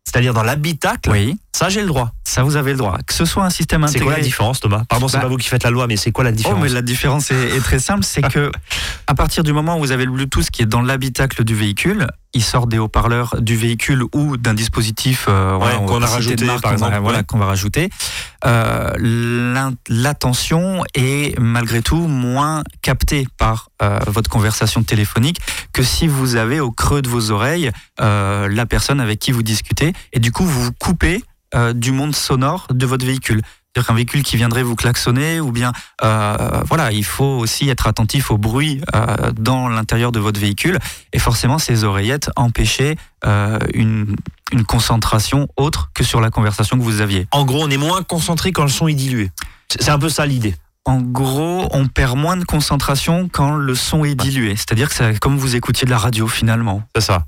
c'est-à-dire 0.04 0.34
dans 0.34 0.44
l'habitacle, 0.44 1.10
Oui, 1.10 1.38
ça, 1.56 1.70
j'ai 1.70 1.82
le 1.82 1.88
droit. 1.88 2.12
ça 2.24 2.44
vous 2.44 2.56
avez 2.58 2.72
le 2.72 2.78
droit. 2.78 2.98
Que 3.08 3.14
ce 3.14 3.24
soit 3.26 3.44
un 3.46 3.50
système 3.50 3.82
C'est 3.84 3.90
intégré. 3.92 4.06
quoi 4.08 4.18
la 4.18 4.24
différence, 4.24 4.60
Thomas? 4.60 4.84
Pardon, 4.90 5.08
c'est 5.08 5.18
Bah- 5.18 5.24
pas 5.24 5.30
vous 5.30 5.38
qui 5.38 5.48
faites 5.48 5.64
la 5.64 5.70
loi, 5.70 5.88
mais 5.88 5.96
c'est 5.96 6.12
quoi 6.12 6.24
la 6.24 6.32
Oh, 6.32 6.34
différence? 6.34 6.62
mais 6.64 6.70
la 6.70 6.82
différence 6.82 7.32
est, 7.32 7.56
est 7.56 7.60
très 7.62 7.80
simple, 7.80 8.04
c'est 8.04 8.22
que 8.24 8.52
à 9.08 9.14
partir 9.16 9.44
du 9.44 9.54
moment 9.54 9.78
où 9.78 9.80
vous 9.80 9.92
avez 9.92 10.06
le 10.06 10.12
Bluetooth 10.12 10.50
qui 10.50 10.64
est 10.64 10.66
dans 10.66 10.82
l'habitacle 10.82 11.44
du 11.44 11.56
véhicule, 11.56 12.08
il 12.34 12.44
sort 12.44 12.68
des 12.68 12.78
haut-parleurs 12.80 13.36
du 13.40 13.56
véhicule 13.56 14.04
ou 14.14 14.36
d'un 14.36 14.54
dispositif 14.54 15.28
euh, 15.30 15.56
voilà, 15.58 15.78
qu'on 15.78 16.02
a 16.02 16.06
rajouté, 16.08 16.44
marque, 16.46 16.62
par 16.62 16.72
qu'on 16.74 16.78
va- 16.78 16.88
exemple, 16.88 17.04
voilà, 17.04 17.18
ouais. 17.20 17.24
qu'on 17.24 17.38
va 17.38 17.46
rajouter. 17.46 17.90
Euh, 18.46 18.92
L'attention 19.88 20.84
est 20.96 21.38
malgré 21.40 21.82
tout 21.82 22.08
moins 22.08 22.64
captée 22.82 23.28
par 23.38 23.70
euh, 23.82 24.00
votre 24.08 24.30
conversation 24.30 24.84
téléphonique 24.84 25.40
que 25.74 25.84
si 25.84 26.08
vous 26.08 26.36
avez 26.36 26.60
au 26.60 26.72
creux 26.72 27.02
de 27.02 27.08
vos 27.10 27.32
oreilles 27.32 27.72
la 28.00 28.66
personne 28.66 29.00
avec 29.00 29.20
qui 29.20 29.32
vous 29.32 29.44
discutez 29.44 29.94
et 30.12 30.20
du 30.20 30.32
coup 30.32 30.44
vous 30.46 30.64
vous 30.66 30.72
coupez 30.74 31.24
euh, 31.56 31.74
du 31.74 31.92
monde 31.92 32.16
sonore 32.16 32.68
de 32.70 32.86
votre 32.86 33.06
véhicule. 33.06 33.42
C'est-à-dire 33.44 33.88
qu'un 33.88 33.94
véhicule 33.94 34.24
qui 34.24 34.38
viendrait 34.38 34.64
vous 34.64 34.76
klaxonner 34.76 35.40
ou 35.40 35.52
bien 35.52 35.74
euh, 36.04 36.62
voilà, 36.66 36.92
il 36.92 37.04
faut 37.04 37.26
aussi 37.26 37.70
être 37.70 37.88
attentif 37.88 38.32
au 38.32 38.38
bruit 38.38 38.82
euh, 38.96 39.32
dans 39.38 39.68
l'intérieur 39.68 40.12
de 40.12 40.20
votre 40.20 40.40
véhicule 40.40 40.80
et 41.12 41.20
forcément 41.20 41.58
ces 41.60 41.84
oreillettes 41.84 42.30
empêchaient 42.36 42.96
une, 43.74 44.16
une 44.52 44.64
concentration 44.64 45.48
autre 45.58 45.90
que 45.96 46.04
sur 46.04 46.22
la 46.22 46.30
conversation 46.30 46.78
que 46.78 46.84
vous 46.84 47.02
aviez. 47.02 47.28
En 47.32 47.44
gros, 47.44 47.64
on 47.64 47.70
est 47.70 47.78
moins 47.78 48.04
concentré 48.04 48.52
quand 48.52 48.64
le 48.64 48.70
son 48.70 48.88
est 48.88 48.94
dilué. 48.94 49.32
C'est 49.68 49.82
c'est 49.82 49.92
un 49.92 50.00
peu 50.00 50.10
ça 50.10 50.26
l'idée. 50.26 50.56
En 50.86 51.02
gros, 51.02 51.68
on 51.72 51.88
perd 51.88 52.16
moins 52.16 52.38
de 52.38 52.46
concentration 52.46 53.28
quand 53.32 53.56
le 53.56 53.74
son 53.74 54.06
est 54.06 54.14
dilué. 54.14 54.56
C'est-à-dire 54.56 54.90
que 54.90 54.96
c'est 54.96 55.20
comme 55.20 55.36
vous 55.36 55.56
écoutiez 55.56 55.86
de 55.86 55.90
la 55.90 55.98
radio 55.98 56.28
finalement. 56.28 56.84
C'est 56.96 57.02
ça. 57.02 57.26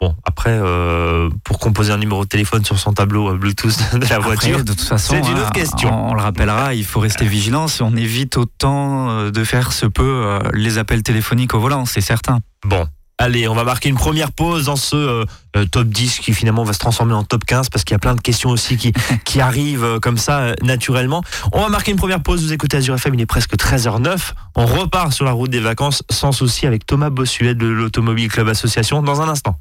Bon, 0.00 0.14
après, 0.24 0.52
euh, 0.52 1.28
pour 1.42 1.58
composer 1.58 1.92
un 1.92 1.98
numéro 1.98 2.22
de 2.22 2.28
téléphone 2.28 2.64
sur 2.64 2.78
son 2.78 2.92
tableau 2.92 3.30
euh, 3.30 3.36
Bluetooth 3.36 3.76
de 3.98 4.06
la 4.06 4.20
voiture, 4.20 4.58
de 4.58 4.72
toute 4.72 4.80
façon, 4.80 5.14
c'est 5.14 5.28
une 5.28 5.38
autre 5.38 5.48
hein, 5.48 5.52
question. 5.52 5.92
On, 5.92 6.12
on 6.12 6.14
le 6.14 6.22
rappellera, 6.22 6.74
il 6.74 6.84
faut 6.84 7.00
rester 7.00 7.24
vigilant. 7.24 7.66
Si 7.66 7.82
on 7.82 7.96
évite 7.96 8.36
autant 8.36 9.10
euh, 9.10 9.30
de 9.32 9.42
faire 9.42 9.72
ce 9.72 9.86
peu 9.86 10.04
euh, 10.04 10.38
les 10.54 10.78
appels 10.78 11.02
téléphoniques 11.02 11.52
au 11.54 11.58
volant, 11.58 11.84
c'est 11.84 12.00
certain. 12.00 12.38
Bon, 12.64 12.86
allez, 13.18 13.48
on 13.48 13.54
va 13.54 13.64
marquer 13.64 13.88
une 13.88 13.96
première 13.96 14.32
pause 14.32 14.66
dans 14.66 14.76
ce 14.76 14.96
euh, 14.96 15.24
euh, 15.56 15.64
top 15.64 15.88
10 15.88 16.18
qui 16.20 16.32
finalement 16.32 16.64
va 16.64 16.72
se 16.72 16.78
transformer 16.78 17.14
en 17.14 17.24
top 17.24 17.44
15 17.44 17.70
parce 17.70 17.84
qu'il 17.84 17.94
y 17.94 17.96
a 17.96 17.98
plein 17.98 18.14
de 18.14 18.20
questions 18.20 18.50
aussi 18.50 18.76
qui, 18.76 18.92
qui 19.24 19.40
arrivent 19.40 19.84
euh, 19.84 19.98
comme 19.98 20.18
ça 20.18 20.38
euh, 20.40 20.54
naturellement. 20.62 21.22
On 21.52 21.60
va 21.62 21.68
marquer 21.68 21.90
une 21.90 21.96
première 21.96 22.22
pause, 22.22 22.42
vous 22.42 22.52
écoutez 22.52 22.76
Azure 22.76 22.94
FM, 22.94 23.14
il 23.14 23.20
est 23.20 23.26
presque 23.26 23.56
13h09. 23.56 24.32
On 24.56 24.66
repart 24.66 25.12
sur 25.12 25.24
la 25.24 25.32
route 25.32 25.50
des 25.50 25.60
vacances 25.60 26.02
sans 26.10 26.32
souci 26.32 26.66
avec 26.66 26.86
Thomas 26.86 27.10
Bossuet 27.10 27.54
de 27.54 27.66
l'Automobile 27.66 28.28
Club 28.28 28.48
Association 28.48 29.02
dans 29.02 29.20
un 29.20 29.28
instant. 29.28 29.58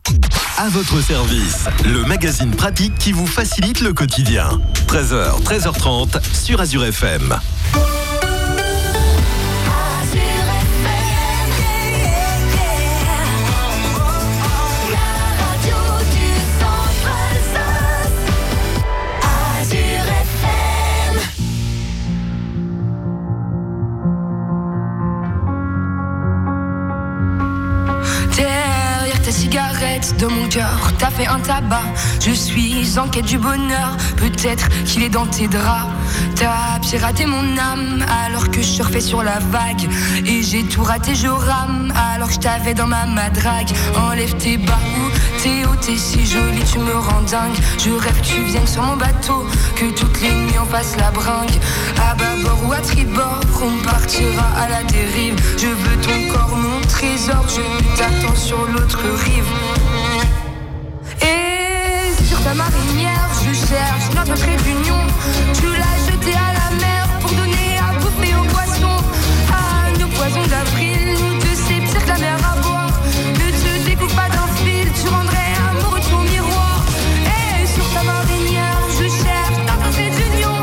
À 0.57 0.69
votre 0.69 1.01
service, 1.01 1.65
le 1.85 2.03
magazine 2.05 2.51
pratique 2.51 2.97
qui 2.97 3.11
vous 3.11 3.27
facilite 3.27 3.81
le 3.81 3.93
quotidien. 3.93 4.49
13h, 4.87 5.43
13h30 5.43 6.21
sur 6.33 6.59
Azure 6.59 6.85
FM. 6.85 7.39
De 30.17 30.25
mon 30.25 30.47
cœur, 30.47 30.91
t'as 30.97 31.11
fait 31.11 31.27
un 31.27 31.39
tabac. 31.39 31.83
Je 32.19 32.31
suis 32.31 32.97
en 32.97 33.07
quête 33.07 33.25
du 33.25 33.37
bonheur, 33.37 33.95
peut-être 34.15 34.67
qu'il 34.85 35.03
est 35.03 35.09
dans 35.09 35.27
tes 35.27 35.47
draps. 35.47 35.91
T'as 36.35 36.79
piraté 36.81 37.25
mon 37.25 37.57
âme 37.57 38.03
alors 38.25 38.49
que 38.49 38.61
je 38.61 38.67
surfais 38.67 39.01
sur 39.01 39.21
la 39.23 39.39
vague. 39.39 39.87
Et 40.25 40.41
j'ai 40.41 40.63
tout 40.63 40.83
raté, 40.83 41.13
je 41.13 41.27
rame 41.27 41.93
alors 42.13 42.29
que 42.29 42.35
je 42.35 42.39
t'avais 42.39 42.73
dans 42.73 42.87
ma 42.87 43.05
madrague. 43.05 43.69
Enlève 43.95 44.33
tes 44.37 44.57
bas 44.57 44.79
ou 44.97 45.41
t'es 45.41 45.65
haut, 45.65 45.75
t'es 45.81 45.97
si 45.97 46.25
jolie, 46.25 46.63
tu 46.71 46.79
me 46.79 46.93
rends 46.93 47.21
dingue. 47.21 47.55
Je 47.77 47.91
rêve 47.91 48.21
que 48.21 48.25
tu 48.25 48.41
viennes 48.43 48.67
sur 48.67 48.83
mon 48.83 48.95
bateau, 48.95 49.45
que 49.75 49.85
toutes 49.91 50.21
les 50.21 50.31
nuits 50.31 50.59
on 50.61 50.65
fasse 50.65 50.95
la 50.97 51.11
bringue. 51.11 51.59
À 52.09 52.15
bâbord 52.15 52.59
ou 52.67 52.73
à 52.73 52.77
tribord, 52.77 53.41
on 53.61 53.85
partira 53.85 54.47
à 54.57 54.69
la 54.69 54.83
dérive. 54.83 55.35
Je 55.57 55.67
veux 55.67 55.97
ton 56.01 56.33
corps, 56.33 56.55
mon 56.55 56.81
trésor, 56.87 57.45
je 57.47 57.97
t'attends 57.97 58.35
sur 58.35 58.65
l'autre 58.67 58.99
rive 59.25 59.96
ta 62.47 62.53
marinière, 62.53 63.29
je 63.43 63.53
cherche 63.53 64.07
notre 64.15 64.35
trait 64.39 64.55
d'union. 64.63 65.01
Tu 65.59 65.67
l'as 65.81 65.97
jeté 66.07 66.31
à 66.47 66.49
la 66.59 66.69
mer 66.83 67.03
pour 67.19 67.31
donner 67.31 67.69
à 67.87 67.89
bouffer 67.99 68.33
aux 68.39 68.47
poissons. 68.55 68.99
Ah, 69.51 69.91
nos 69.99 70.07
poisons 70.07 70.47
d'avril, 70.53 71.01
nous 71.19 71.35
deux, 71.43 71.57
c'est 71.67 71.81
pire 71.89 72.07
la 72.07 72.17
mer 72.25 72.39
à 72.51 72.55
boire. 72.61 72.93
Ne 73.41 73.47
te 73.63 73.71
découpe 73.89 74.15
pas 74.15 74.29
d'un 74.35 74.49
fil, 74.61 74.87
tu 74.99 75.07
rendrais 75.09 75.51
amoureux 75.69 76.03
ton 76.09 76.21
miroir. 76.31 76.77
Et 77.37 77.67
sur 77.75 77.87
ta 77.93 78.03
marinière, 78.11 78.79
je 78.97 79.07
cherche 79.23 79.59
notre 79.67 79.89
trait 79.95 80.11
d'union. 80.17 80.57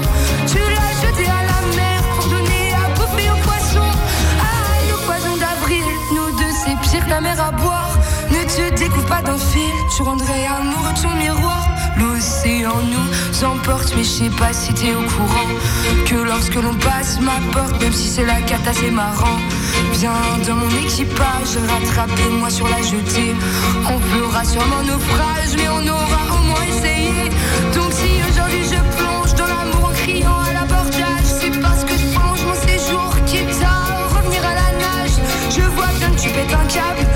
Tu 0.53 0.61
l'as 0.75 0.95
jeté 1.05 1.27
à 1.39 1.43
la 1.53 1.61
mer 1.81 1.99
pour 2.17 2.27
donner 2.35 2.65
à 2.83 2.85
bouffer 2.97 3.29
aux 3.35 3.43
poissons. 3.49 3.93
Ah, 4.41 4.73
nos 4.91 5.01
poisons 5.07 5.37
d'avril, 5.37 5.85
nous 6.17 6.31
deux, 6.41 6.55
c'est 6.65 6.79
pire 6.85 7.05
que 7.05 7.11
la 7.11 7.21
mer 7.21 7.39
à 7.49 7.51
boire. 7.51 7.93
Ne 8.31 8.43
te 8.55 8.75
découpe 8.75 9.07
pas 9.07 9.21
d'un 9.21 9.37
fil, 9.37 9.75
tu 9.95 10.03
rendrais 10.03 10.47
amoureux 10.47 10.95
ton 11.03 11.15
miroir. 11.23 11.44
L'océan 12.65 12.81
nous 12.83 13.45
emporte, 13.45 13.93
mais 13.95 14.05
je 14.05 14.09
sais 14.09 14.31
pas 14.31 14.53
si 14.53 14.73
t'es 14.73 14.95
au 14.95 15.03
courant. 15.03 15.51
Que 16.07 16.15
lorsque 16.15 16.55
l'on 16.55 16.75
passe 16.75 17.21
ma 17.21 17.39
porte, 17.53 17.79
même 17.81 17.93
si 17.93 18.09
c'est 18.09 18.25
la 18.25 18.41
cata, 18.41 18.73
c'est 18.73 18.91
marrant. 18.91 19.39
Viens 19.93 20.13
dans 20.47 20.55
mon 20.55 20.71
équipage, 20.71 21.59
rattrapez-moi 21.69 22.49
sur 22.49 22.67
la 22.69 22.81
jetée. 22.81 23.35
On 23.87 23.99
fera 23.99 24.45
sûrement 24.45 24.83
naufrage, 24.83 25.53
mais 25.57 25.69
on 25.69 25.87
aura 25.87 26.39
au 26.39 26.43
moins 26.45 26.65
essayé. 26.69 27.29
Donc 27.75 27.93
si 27.93 28.23
aujourd'hui 28.31 28.65
je 28.65 28.97
plonge 28.97 29.35
dans 29.35 29.47
l'amour 29.47 29.91
en 29.91 29.93
criant 29.93 30.41
à 30.41 30.53
l'abordage, 30.55 31.25
c'est 31.25 31.61
parce 31.61 31.85
que 31.85 31.93
je 31.93 32.05
mon 32.47 32.55
séjour 32.55 33.11
quitte 33.27 33.63
à 33.63 34.17
revenir 34.17 34.43
à 34.43 34.55
la 34.55 34.71
nage. 34.79 35.17
Je 35.51 35.63
vois 35.75 35.93
bien 35.99 36.11
que 36.11 36.21
tu 36.21 36.29
pètes 36.31 36.55
un 36.55 36.67
câble 36.67 37.14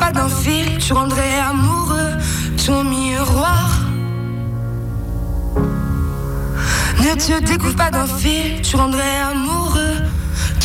pas 0.00 0.10
d'un 0.10 0.28
fil, 0.28 0.78
tu 0.78 0.94
rendrais 0.94 1.38
amoureux 1.38 2.12
ton 2.64 2.82
miroir. 2.82 3.80
Ne 6.98 7.14
te 7.14 7.44
découvre 7.44 7.76
pas 7.76 7.90
d'un 7.90 8.06
fil, 8.06 8.62
tu 8.62 8.76
rendrais 8.76 9.18
amoureux 9.30 9.96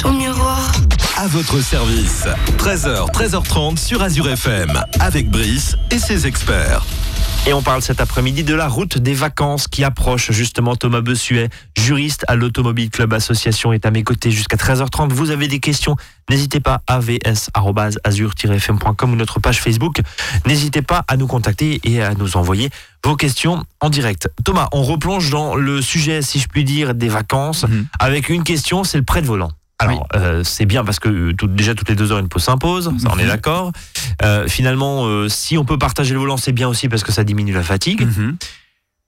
ton 0.02 0.14
miroir. 0.14 0.72
À 1.18 1.28
votre 1.28 1.60
service. 1.62 2.26
13h, 2.58 3.12
13h30 3.12 3.78
sur 3.78 4.02
Azure 4.02 4.30
FM. 4.30 4.82
Avec 5.00 5.30
Brice 5.30 5.76
et 5.92 6.00
ses 6.00 6.26
experts. 6.26 6.84
Et 7.48 7.54
on 7.54 7.62
parle 7.62 7.84
cet 7.84 8.02
après-midi 8.02 8.44
de 8.44 8.56
la 8.56 8.68
route 8.68 8.98
des 8.98 9.14
vacances 9.14 9.68
qui 9.68 9.84
approche 9.84 10.32
justement 10.32 10.76
Thomas 10.76 11.02
Bessuet, 11.02 11.50
juriste 11.78 12.26
à 12.28 12.34
l'Automobile 12.36 12.90
Club 12.90 13.14
Association, 13.14 13.72
est 13.72 13.86
à 13.86 13.92
mes 13.92 14.04
côtés 14.04 14.32
jusqu'à 14.32 14.58
13h30. 14.58 15.14
Vous 15.14 15.30
avez 15.30 15.48
des 15.48 15.60
questions, 15.60 15.96
n'hésitez 16.28 16.60
pas 16.60 16.82
avs.azur-fm.com 16.88 19.14
ou 19.14 19.16
notre 19.16 19.40
page 19.40 19.62
Facebook. 19.62 20.02
N'hésitez 20.48 20.82
pas 20.82 21.06
à 21.08 21.18
nous 21.18 21.28
contacter 21.28 21.80
et 21.84 22.02
à 22.02 22.16
nous 22.16 22.36
envoyer 22.36 22.72
vos 23.04 23.16
questions 23.16 23.64
en 23.80 23.92
direct. 23.92 24.28
Thomas, 24.44 24.68
on 24.72 24.82
replonge 24.82 25.30
dans 25.30 25.54
le 25.54 25.84
sujet, 25.84 26.24
si 26.24 26.40
je 26.40 26.48
puis 26.48 26.64
dire, 26.64 26.96
des 26.96 27.10
vacances 27.10 27.66
Mhm. 27.68 27.86
avec 28.00 28.30
une 28.30 28.44
question, 28.44 28.84
c'est 28.84 28.98
le 28.98 29.04
prêt 29.04 29.22
de 29.22 29.28
volant. 29.28 29.52
Alors, 29.80 30.08
euh, 30.16 30.44
c'est 30.44 30.66
bien 30.66 30.84
parce 30.86 31.00
que 31.00 31.10
euh, 31.10 31.34
tout- 31.34 31.48
déjà 31.48 31.76
toutes 31.76 31.90
les 31.90 31.96
deux 31.96 32.12
heures 32.12 32.20
une 32.20 32.30
pause 32.30 32.44
s'impose, 32.44 32.92
ça 32.98 33.10
on 33.14 33.18
est 33.18 33.24
Mhm. 33.24 33.28
d'accord. 33.30 33.72
Euh, 34.24 34.48
finalement, 34.48 35.06
euh, 35.06 35.28
si 35.28 35.58
on 35.58 35.66
peut 35.66 35.78
partager 35.78 36.14
le 36.14 36.20
volant, 36.20 36.38
c'est 36.38 36.54
bien 36.54 36.70
aussi 36.70 36.88
parce 36.88 37.04
que 37.04 37.12
ça 37.12 37.24
diminue 37.26 37.54
la 37.54 37.64
fatigue. 37.64 38.02
Mhm. 38.06 38.38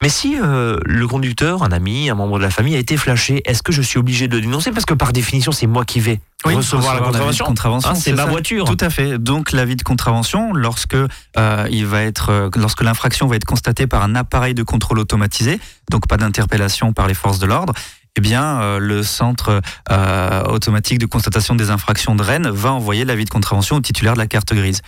Mais 0.04 0.10
si 0.10 0.36
le 0.38 1.06
conducteur, 1.08 1.64
un 1.64 1.72
ami, 1.72 2.12
un 2.12 2.14
membre 2.14 2.38
de 2.38 2.44
la 2.44 2.52
famille 2.52 2.76
a 2.76 2.78
été 2.78 2.98
flashé, 2.98 3.42
est-ce 3.46 3.64
que 3.64 3.72
je 3.72 3.82
suis 3.82 3.98
obligé 3.98 4.28
de 4.28 4.36
le 4.36 4.42
dénoncer? 4.42 4.70
Parce 4.72 4.86
que 4.86 4.94
par 4.94 5.12
définition, 5.12 5.52
c'est 5.52 5.66
moi 5.66 5.86
qui 5.86 6.00
vais 6.00 6.20
Oui, 6.46 6.54
recevoir 6.54 6.94
la 6.94 7.02
contravention. 7.02 7.46
contravention, 7.46 7.90
Hein, 7.90 7.96
c'est 7.96 8.12
ma 8.14 8.26
ça. 8.26 8.30
voiture. 8.30 8.66
Tout 8.66 8.78
à 8.80 8.92
fait. 8.92 9.18
Donc 9.18 9.54
l'avis 9.54 9.76
de 9.76 9.82
contravention, 9.82 10.54
lorsque 10.54 10.94
euh, 10.96 11.68
il 11.72 11.88
va 11.88 12.04
être, 12.04 12.30
euh, 12.30 12.50
lorsque 12.58 12.84
l'infraction 12.84 13.26
va 13.26 13.38
être 13.38 13.46
constatée 13.46 13.88
par 13.88 14.04
un 14.04 14.14
appareil 14.14 14.54
de 14.54 14.62
contrôle 14.62 15.00
automatisé, 15.00 15.60
donc 15.90 16.08
pas 16.08 16.18
d'interpellation 16.18 16.94
par 16.94 17.08
les 17.08 17.16
forces 17.16 17.40
de 17.40 17.48
l'ordre, 17.48 17.74
eh 18.18 18.22
bien 18.22 18.62
euh, 18.62 18.80
le 18.80 19.04
centre 19.04 19.62
euh, 19.92 20.44
automatique 20.46 20.98
de 20.98 21.06
constatation 21.06 21.56
des 21.56 21.70
infractions 21.70 22.16
de 22.16 22.24
Rennes 22.24 22.50
va 22.50 22.74
envoyer 22.74 23.06
l'avis 23.06 23.26
de 23.26 23.30
contravention 23.30 23.76
au 23.76 23.82
titulaire 23.82 24.14
de 24.14 24.20
la 24.20 24.28
carte 24.28 24.54
grise. 24.54 24.82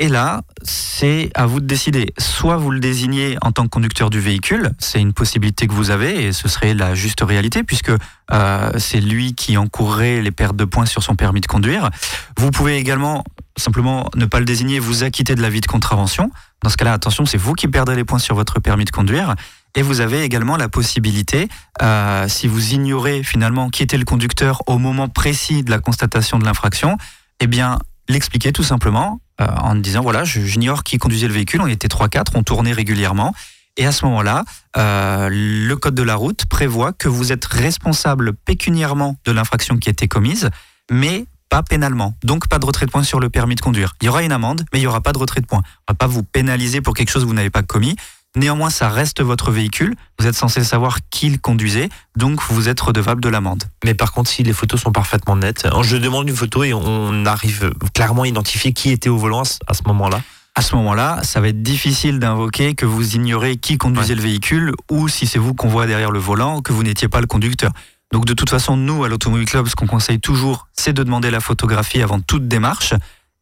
Et 0.00 0.08
là, 0.08 0.42
c'est 0.62 1.30
à 1.34 1.46
vous 1.46 1.58
de 1.58 1.66
décider. 1.66 2.14
Soit 2.18 2.56
vous 2.56 2.70
le 2.70 2.78
désignez 2.78 3.36
en 3.42 3.50
tant 3.50 3.64
que 3.64 3.68
conducteur 3.68 4.10
du 4.10 4.20
véhicule, 4.20 4.70
c'est 4.78 5.00
une 5.00 5.12
possibilité 5.12 5.66
que 5.66 5.72
vous 5.72 5.90
avez 5.90 6.26
et 6.26 6.32
ce 6.32 6.48
serait 6.48 6.72
la 6.72 6.94
juste 6.94 7.20
réalité 7.20 7.64
puisque 7.64 7.90
euh, 8.30 8.70
c'est 8.78 9.00
lui 9.00 9.34
qui 9.34 9.56
encourrait 9.56 10.22
les 10.22 10.30
pertes 10.30 10.54
de 10.54 10.64
points 10.64 10.86
sur 10.86 11.02
son 11.02 11.16
permis 11.16 11.40
de 11.40 11.46
conduire. 11.46 11.90
Vous 12.38 12.52
pouvez 12.52 12.76
également 12.76 13.24
simplement 13.56 14.08
ne 14.14 14.24
pas 14.24 14.38
le 14.38 14.44
désigner, 14.44 14.78
vous 14.78 15.02
acquitter 15.02 15.34
de 15.34 15.42
l'avis 15.42 15.60
de 15.60 15.66
contravention. 15.66 16.30
Dans 16.62 16.70
ce 16.70 16.76
cas-là, 16.76 16.92
attention, 16.92 17.26
c'est 17.26 17.38
vous 17.38 17.54
qui 17.54 17.66
perdrez 17.66 17.96
les 17.96 18.04
points 18.04 18.20
sur 18.20 18.36
votre 18.36 18.60
permis 18.60 18.84
de 18.84 18.90
conduire. 18.90 19.34
Et 19.78 19.82
vous 19.82 20.00
avez 20.00 20.24
également 20.24 20.56
la 20.56 20.68
possibilité, 20.68 21.46
euh, 21.82 22.26
si 22.26 22.48
vous 22.48 22.72
ignorez 22.72 23.22
finalement 23.22 23.70
qui 23.70 23.84
était 23.84 23.96
le 23.96 24.04
conducteur 24.04 24.60
au 24.66 24.76
moment 24.76 25.08
précis 25.08 25.62
de 25.62 25.70
la 25.70 25.78
constatation 25.78 26.40
de 26.40 26.44
l'infraction, 26.44 26.98
eh 27.38 27.46
bien 27.46 27.78
l'expliquer 28.08 28.50
tout 28.50 28.64
simplement 28.64 29.20
euh, 29.40 29.46
en 29.46 29.76
disant 29.76 30.02
voilà, 30.02 30.24
j'ignore 30.24 30.82
qui 30.82 30.98
conduisait 30.98 31.28
le 31.28 31.34
véhicule, 31.34 31.60
on 31.60 31.68
était 31.68 31.86
3-4, 31.86 32.32
on 32.34 32.42
tournait 32.42 32.72
régulièrement. 32.72 33.32
Et 33.76 33.86
à 33.86 33.92
ce 33.92 34.04
moment-là, 34.06 34.42
euh, 34.76 35.28
le 35.30 35.76
code 35.76 35.94
de 35.94 36.02
la 36.02 36.16
route 36.16 36.46
prévoit 36.46 36.92
que 36.92 37.08
vous 37.08 37.30
êtes 37.30 37.44
responsable 37.44 38.32
pécuniairement 38.32 39.14
de 39.26 39.30
l'infraction 39.30 39.76
qui 39.76 39.90
a 39.90 39.92
été 39.92 40.08
commise, 40.08 40.50
mais 40.90 41.26
pas 41.48 41.62
pénalement. 41.62 42.14
Donc 42.24 42.48
pas 42.48 42.58
de 42.58 42.66
retrait 42.66 42.86
de 42.86 42.90
points 42.90 43.04
sur 43.04 43.20
le 43.20 43.30
permis 43.30 43.54
de 43.54 43.60
conduire. 43.60 43.94
Il 44.02 44.06
y 44.06 44.08
aura 44.08 44.24
une 44.24 44.32
amende, 44.32 44.64
mais 44.72 44.80
il 44.80 44.82
n'y 44.82 44.88
aura 44.88 45.02
pas 45.02 45.12
de 45.12 45.18
retrait 45.18 45.40
de 45.40 45.46
points. 45.46 45.62
On 45.88 45.92
va 45.92 45.94
pas 45.94 46.08
vous 46.08 46.24
pénaliser 46.24 46.80
pour 46.80 46.94
quelque 46.94 47.10
chose 47.10 47.22
que 47.22 47.28
vous 47.28 47.34
n'avez 47.34 47.50
pas 47.50 47.62
commis. 47.62 47.94
Néanmoins, 48.38 48.70
ça 48.70 48.88
reste 48.88 49.20
votre 49.20 49.50
véhicule. 49.50 49.96
Vous 50.20 50.26
êtes 50.28 50.36
censé 50.36 50.62
savoir 50.62 50.98
qui 51.10 51.28
le 51.28 51.38
conduisait, 51.38 51.88
donc 52.16 52.40
vous 52.50 52.68
êtes 52.68 52.80
redevable 52.80 53.20
de 53.20 53.28
l'amende. 53.28 53.64
Mais 53.84 53.94
par 53.94 54.12
contre, 54.12 54.30
si 54.30 54.44
les 54.44 54.52
photos 54.52 54.80
sont 54.80 54.92
parfaitement 54.92 55.34
nettes, 55.34 55.66
hein, 55.66 55.82
je 55.82 55.96
demande 55.96 56.28
une 56.28 56.36
photo 56.36 56.62
et 56.62 56.72
on 56.72 57.26
arrive 57.26 57.72
clairement 57.94 58.22
à 58.22 58.28
identifier 58.28 58.72
qui 58.72 58.90
était 58.90 59.08
au 59.08 59.18
volant 59.18 59.40
à 59.40 59.44
ce- 59.44 59.58
à 59.66 59.74
ce 59.74 59.82
moment-là. 59.88 60.20
À 60.54 60.62
ce 60.62 60.76
moment-là, 60.76 61.20
ça 61.24 61.40
va 61.40 61.48
être 61.48 61.62
difficile 61.64 62.20
d'invoquer 62.20 62.74
que 62.76 62.86
vous 62.86 63.16
ignorez 63.16 63.56
qui 63.56 63.76
conduisait 63.76 64.14
le 64.14 64.22
véhicule 64.22 64.72
ou 64.88 65.08
si 65.08 65.26
c'est 65.26 65.38
vous 65.40 65.54
qu'on 65.54 65.68
voit 65.68 65.86
derrière 65.88 66.12
le 66.12 66.20
volant, 66.20 66.60
que 66.62 66.72
vous 66.72 66.84
n'étiez 66.84 67.08
pas 67.08 67.20
le 67.20 67.26
conducteur. 67.26 67.72
Donc 68.12 68.24
de 68.24 68.34
toute 68.34 68.50
façon, 68.50 68.76
nous, 68.76 69.02
à 69.04 69.08
l'Automobile 69.08 69.46
Club, 69.48 69.66
ce 69.68 69.74
qu'on 69.74 69.86
conseille 69.86 70.20
toujours, 70.20 70.68
c'est 70.72 70.92
de 70.92 71.02
demander 71.02 71.30
la 71.30 71.40
photographie 71.40 72.02
avant 72.02 72.20
toute 72.20 72.46
démarche. 72.48 72.94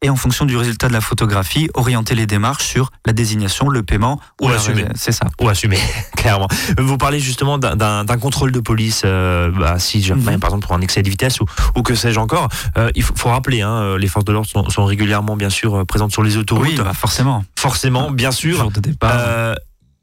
Et 0.03 0.09
en 0.09 0.15
fonction 0.15 0.45
du 0.45 0.55
résultat 0.55 0.87
de 0.87 0.93
la 0.93 1.01
photographie, 1.01 1.69
orienter 1.73 2.13
les 2.13 2.27
démarches 2.27 2.65
sur 2.65 2.91
la 3.07 3.13
désignation, 3.13 3.67
le 3.67 3.81
paiement 3.81 4.19
Ou 4.41 4.47
assumer. 4.49 4.85
C'est 4.95 5.11
ça. 5.11 5.25
Ou 5.41 5.49
assumer, 5.49 5.79
clairement. 6.15 6.47
Vous 6.77 6.97
parlez 6.97 7.19
justement 7.19 7.57
d'un- 7.57 8.05
contrôle 8.17 8.51
de 8.51 8.59
police, 8.59 9.01
euh, 9.05 9.49
bah, 9.51 9.79
si 9.79 10.03
jamais, 10.03 10.33
Mhm. 10.33 10.39
par 10.39 10.49
exemple, 10.49 10.67
pour 10.67 10.75
un 10.75 10.81
excès 10.81 11.01
de 11.01 11.09
vitesse 11.09 11.39
ou, 11.41 11.45
ou 11.75 11.81
que 11.81 11.95
sais-je 11.95 12.19
encore. 12.19 12.47
Euh, 12.77 12.89
il 12.95 13.01
faut, 13.03 13.15
faut 13.15 13.29
rappeler, 13.29 13.61
hein, 13.61 13.71
euh, 13.73 13.97
les 13.97 14.07
forces 14.07 14.25
de 14.25 14.33
l'ordre 14.33 14.47
sont, 14.49 14.69
sont 14.69 14.85
régulièrement, 14.85 15.35
bien 15.35 15.49
sûr, 15.49 15.75
euh, 15.75 15.85
présentes 15.85 16.11
sur 16.11 16.21
les 16.23 16.37
autoroutes. 16.37 16.67
Oui, 16.67 16.75
bah, 16.77 16.93
forcément. 16.93 17.43
Forcément, 17.57 18.11
bien 18.11 18.31
sûr. 18.31 18.57
Jour 18.57 18.71
de 18.71 18.79
départ. 18.79 19.11
Euh, 19.15 19.55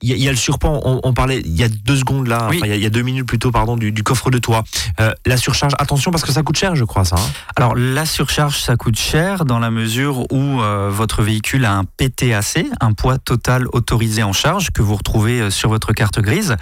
Il 0.04 0.10
y, 0.10 0.12
a- 0.12 0.16
il 0.16 0.22
y 0.22 0.28
a 0.28 0.30
le 0.30 0.36
surpoids, 0.36 0.80
on, 0.84 1.00
on 1.02 1.12
parlait 1.14 1.40
il 1.44 1.56
y 1.56 1.64
a 1.64 1.68
deux 1.68 1.96
secondes 1.96 2.26
là, 2.28 2.46
Oui. 2.50 2.58
enfin, 2.58 2.66
il 2.66 2.70
y 2.70 2.72
a- 2.72 2.76
il 2.76 2.82
y, 2.82 2.86
a 2.86 2.90
deux 2.90 3.00
minutes 3.02 3.26
plutôt, 3.26 3.50
pardon, 3.50 3.76
du, 3.78 3.90
du 3.90 4.02
coffre 4.02 4.30
de 4.30 4.38
toit. 4.38 4.62
Euh, 5.00 5.12
la 5.24 5.36
surcharge, 5.38 5.72
attention 5.78 6.10
parce 6.10 6.22
que 6.24 6.32
ça 6.32 6.42
coûte 6.42 6.56
cher, 6.58 6.76
je 6.76 6.84
crois, 6.84 7.04
ça. 7.04 7.16
hein. 7.16 7.30
Alors 7.56 7.74
la 7.74 8.04
surcharge, 8.04 8.58
ça 8.60 8.76
coûte 8.76 8.98
cher 8.98 9.44
dans 9.46 9.58
la 9.58 9.70
mesure 9.70 10.30
où 10.30 10.60
euh, 10.60 10.90
votre 10.92 11.22
véhicule 11.22 11.64
a 11.64 11.72
un 11.74 11.84
PTAC, 11.84 12.66
un 12.80 12.92
poids 12.92 13.16
total 13.18 13.66
autorisé 13.72 14.22
en 14.22 14.32
charge, 14.34 14.70
que 14.72 14.82
vous 14.82 14.94
retrouvez 14.96 15.40
euh, 15.40 15.50
sur 15.50 15.70
votre 15.70 15.92
carte 15.94 16.20
grise. 16.20 16.56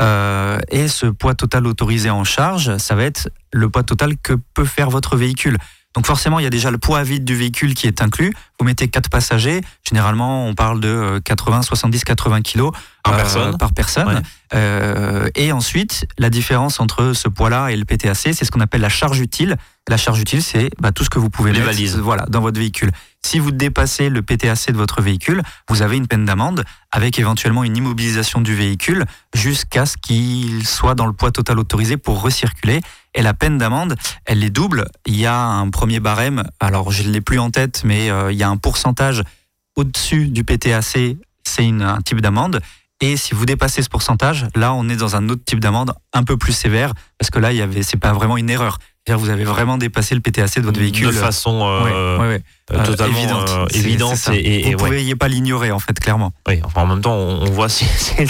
Euh, 0.00 0.58
et 0.70 0.88
ce 0.88 1.06
poids 1.06 1.34
total 1.34 1.66
autorisé 1.66 2.10
en 2.10 2.24
charge, 2.24 2.76
ça 2.78 2.94
va 2.94 3.04
être 3.04 3.28
le 3.52 3.68
poids 3.68 3.82
total 3.82 4.16
que 4.22 4.32
peut 4.54 4.64
faire 4.64 4.90
votre 4.90 5.16
véhicule. 5.16 5.58
Donc 5.96 6.06
forcément, 6.06 6.38
il 6.38 6.42
y 6.42 6.46
a 6.46 6.50
déjà 6.50 6.70
le 6.70 6.76
poids 6.76 6.98
à 6.98 7.02
vide 7.02 7.24
du 7.24 7.34
véhicule 7.34 7.74
qui 7.74 7.86
est 7.86 8.02
inclus. 8.02 8.34
Vous 8.60 8.66
mettez 8.66 8.86
quatre 8.86 9.08
passagers. 9.08 9.62
Généralement, 9.82 10.46
on 10.46 10.54
parle 10.54 10.78
de 10.78 10.88
euh, 10.88 11.20
80, 11.20 11.62
70, 11.62 12.04
80 12.04 12.42
kilos 12.42 12.72
Par 13.02 13.14
euh, 13.14 13.16
personne. 13.16 13.56
Par 13.56 13.72
personne. 13.72 14.06
Ouais. 14.08 14.22
Euh, 14.54 15.28
et 15.34 15.52
ensuite, 15.52 16.06
la 16.18 16.28
différence 16.28 16.80
entre 16.80 17.14
ce 17.14 17.28
poids-là 17.28 17.68
et 17.68 17.76
le 17.76 17.86
PTAC, 17.86 18.14
c'est 18.14 18.44
ce 18.44 18.50
qu'on 18.50 18.60
appelle 18.60 18.82
la 18.82 18.90
charge 18.90 19.20
utile. 19.20 19.56
La 19.88 19.96
charge 19.96 20.20
utile, 20.20 20.42
c'est 20.42 20.68
bah, 20.78 20.92
tout 20.92 21.02
ce 21.02 21.08
que 21.08 21.18
vous 21.18 21.30
pouvez 21.30 21.52
Les 21.52 21.60
mettre 21.60 21.72
valises. 21.72 21.96
voilà, 21.96 22.26
dans 22.28 22.42
votre 22.42 22.58
véhicule. 22.58 22.92
Si 23.26 23.40
vous 23.40 23.50
dépassez 23.50 24.08
le 24.08 24.22
PTAC 24.22 24.70
de 24.70 24.76
votre 24.76 25.02
véhicule, 25.02 25.42
vous 25.68 25.82
avez 25.82 25.96
une 25.96 26.06
peine 26.06 26.24
d'amende 26.24 26.64
avec 26.92 27.18
éventuellement 27.18 27.64
une 27.64 27.76
immobilisation 27.76 28.40
du 28.40 28.54
véhicule 28.54 29.04
jusqu'à 29.34 29.84
ce 29.84 29.96
qu'il 29.96 30.64
soit 30.64 30.94
dans 30.94 31.06
le 31.06 31.12
poids 31.12 31.32
total 31.32 31.58
autorisé 31.58 31.96
pour 31.96 32.22
recirculer. 32.22 32.82
Et 33.14 33.22
la 33.22 33.34
peine 33.34 33.58
d'amende, 33.58 33.96
elle 34.26 34.44
est 34.44 34.50
double. 34.50 34.86
Il 35.06 35.16
y 35.16 35.26
a 35.26 35.42
un 35.42 35.68
premier 35.70 35.98
barème, 35.98 36.44
alors 36.60 36.92
je 36.92 37.02
ne 37.02 37.10
l'ai 37.10 37.20
plus 37.20 37.40
en 37.40 37.50
tête, 37.50 37.82
mais 37.84 38.10
euh, 38.12 38.30
il 38.30 38.38
y 38.38 38.44
a 38.44 38.48
un 38.48 38.58
pourcentage 38.58 39.24
au-dessus 39.74 40.28
du 40.28 40.44
PTAC, 40.44 40.84
c'est 41.42 41.68
un 41.68 42.00
type 42.02 42.20
d'amende. 42.20 42.60
Et 43.00 43.16
si 43.16 43.34
vous 43.34 43.44
dépassez 43.44 43.82
ce 43.82 43.88
pourcentage, 43.88 44.46
là, 44.54 44.72
on 44.72 44.88
est 44.88 44.96
dans 44.96 45.16
un 45.16 45.28
autre 45.30 45.42
type 45.44 45.58
d'amende 45.58 45.92
un 46.12 46.22
peu 46.22 46.36
plus 46.36 46.52
sévère, 46.52 46.92
parce 47.18 47.30
que 47.30 47.40
là, 47.40 47.52
il 47.52 47.58
y 47.58 47.82
c'est 47.82 47.96
pas 47.96 48.12
vraiment 48.12 48.36
une 48.36 48.50
erreur. 48.50 48.78
Vous 49.14 49.30
avez 49.30 49.44
vraiment 49.44 49.78
dépassé 49.78 50.16
le 50.16 50.20
PTAC 50.20 50.56
de 50.58 50.62
votre 50.62 50.80
véhicule. 50.80 51.06
De 51.06 51.12
façon 51.12 51.64
euh, 51.64 51.84
Ouais, 51.84 51.90
ouais, 52.24 52.28
ouais. 52.28 52.42
euh, 52.72 52.78
Euh, 52.80 52.84
totalement 52.84 53.16
évidente. 53.16 53.48
euh, 53.50 53.66
évidente. 53.72 54.28
et, 54.32 54.58
et- 54.70 54.74
vous 54.74 54.82
ne 54.84 54.90
pourriez 54.90 55.14
pas 55.14 55.28
l'ignorer, 55.28 55.70
en 55.70 55.78
fait, 55.78 55.98
clairement. 56.00 56.32
Oui, 56.48 56.60
enfin, 56.64 56.80
en 56.82 56.86
même 56.86 57.00
temps, 57.00 57.14
on, 57.14 57.42
on 57.42 57.50
voit 57.52 57.68
si, 57.68 57.84
si 57.84 58.16
le, 58.18 58.26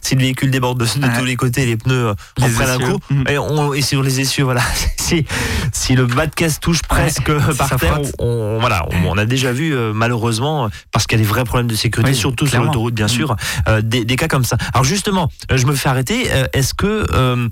si 0.00 0.14
le 0.14 0.20
véhicule 0.20 0.52
déborde 0.52 0.78
de, 0.78 1.18
tous 1.18 1.24
les 1.24 1.34
côtés, 1.34 1.66
les 1.66 1.76
pneus 1.76 2.08
euh, 2.10 2.14
en 2.40 2.46
Les 2.46 2.52
prennent 2.52 2.70
un 2.70 2.78
coup. 2.78 2.98
Mhm. 3.10 3.24
Et, 3.28 3.38
on, 3.38 3.74
et 3.74 3.82
sur 3.82 4.04
les 4.04 4.20
essieux, 4.20 4.44
voilà. 4.44 4.62
si, 4.96 5.24
si 5.72 5.96
le 5.96 6.06
bas 6.06 6.26
de 6.28 6.34
caisse 6.36 6.60
touche 6.60 6.82
presque 6.82 7.32
par 7.58 7.76
terre, 7.80 7.98
on, 8.20 8.58
voilà, 8.60 8.86
on, 9.06 9.18
a 9.18 9.24
déjà 9.26 9.50
vu 9.50 9.74
euh, 9.74 9.92
malheureusement, 9.92 10.66
euh, 10.66 10.68
parce 10.92 11.08
qu'il 11.08 11.18
y 11.18 11.20
a 11.22 11.24
des 11.24 11.28
vrais 11.28 11.42
problèmes 11.44 11.66
de 11.66 11.74
sécurité, 11.74 12.12
Oui, 12.12 12.16
surtout 12.16 12.46
sur 12.46 12.62
l'autoroute, 12.62 12.94
bien 12.94 13.06
Mhm. 13.06 13.10
sûr, 13.10 13.36
euh, 13.68 13.82
des, 13.82 14.04
des 14.04 14.14
cas 14.14 14.28
comme 14.28 14.44
ça. 14.44 14.56
Alors 14.74 14.84
justement, 14.84 15.28
euh, 15.50 15.56
je 15.56 15.66
me 15.66 15.74
fais 15.74 15.88
arrêter. 15.88 16.30
euh, 16.30 16.46
Est-ce 16.52 16.72
que 16.74 17.04
euh, 17.12 17.48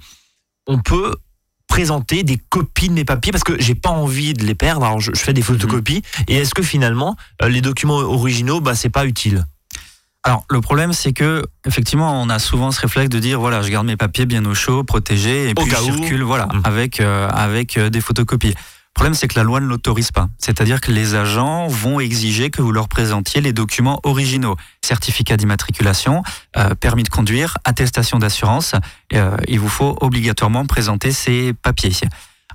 on 0.68 0.78
peut 0.78 1.16
présenter 1.68 2.24
des 2.24 2.38
copies 2.48 2.88
de 2.88 2.94
mes 2.94 3.04
papiers 3.04 3.30
parce 3.30 3.44
que 3.44 3.60
j'ai 3.60 3.74
pas 3.76 3.90
envie 3.90 4.34
de 4.34 4.44
les 4.44 4.54
perdre. 4.56 4.84
Alors 4.84 5.00
je, 5.00 5.12
je 5.14 5.20
fais 5.20 5.32
des 5.32 5.42
photocopies. 5.42 6.02
Et 6.26 6.36
est-ce 6.36 6.54
que 6.54 6.62
finalement 6.62 7.14
euh, 7.42 7.48
les 7.48 7.60
documents 7.60 7.98
originaux, 7.98 8.60
bah 8.60 8.74
c'est 8.74 8.88
pas 8.90 9.06
utile? 9.06 9.44
Alors, 10.24 10.44
le 10.50 10.60
problème, 10.60 10.92
c'est 10.92 11.12
que, 11.12 11.44
effectivement, 11.64 12.20
on 12.20 12.28
a 12.28 12.38
souvent 12.40 12.72
ce 12.72 12.80
réflexe 12.80 13.08
de 13.08 13.20
dire, 13.20 13.38
voilà, 13.40 13.62
je 13.62 13.70
garde 13.70 13.86
mes 13.86 13.96
papiers 13.96 14.26
bien 14.26 14.44
au 14.44 14.52
chaud, 14.52 14.82
protégés, 14.82 15.48
et 15.48 15.52
Au 15.52 15.62
puis 15.62 15.70
je 15.70 15.76
circule, 15.76 16.22
voilà, 16.22 16.46
Mm. 16.46 16.60
avec, 16.64 17.00
euh, 17.00 17.28
avec 17.30 17.76
euh, 17.76 17.88
des 17.88 18.00
photocopies. 18.00 18.54
Le 18.98 19.00
problème, 19.00 19.14
c'est 19.14 19.28
que 19.28 19.38
la 19.38 19.44
loi 19.44 19.60
ne 19.60 19.66
l'autorise 19.66 20.10
pas. 20.10 20.28
C'est-à-dire 20.38 20.80
que 20.80 20.90
les 20.90 21.14
agents 21.14 21.68
vont 21.68 22.00
exiger 22.00 22.50
que 22.50 22.60
vous 22.60 22.72
leur 22.72 22.88
présentiez 22.88 23.40
les 23.40 23.52
documents 23.52 24.00
originaux. 24.02 24.56
Certificat 24.82 25.36
d'immatriculation, 25.36 26.24
euh, 26.56 26.74
permis 26.74 27.04
de 27.04 27.08
conduire, 27.08 27.58
attestation 27.62 28.18
d'assurance. 28.18 28.74
Euh, 29.12 29.36
il 29.46 29.60
vous 29.60 29.68
faut 29.68 29.96
obligatoirement 30.00 30.66
présenter 30.66 31.12
ces 31.12 31.52
papiers. 31.52 31.92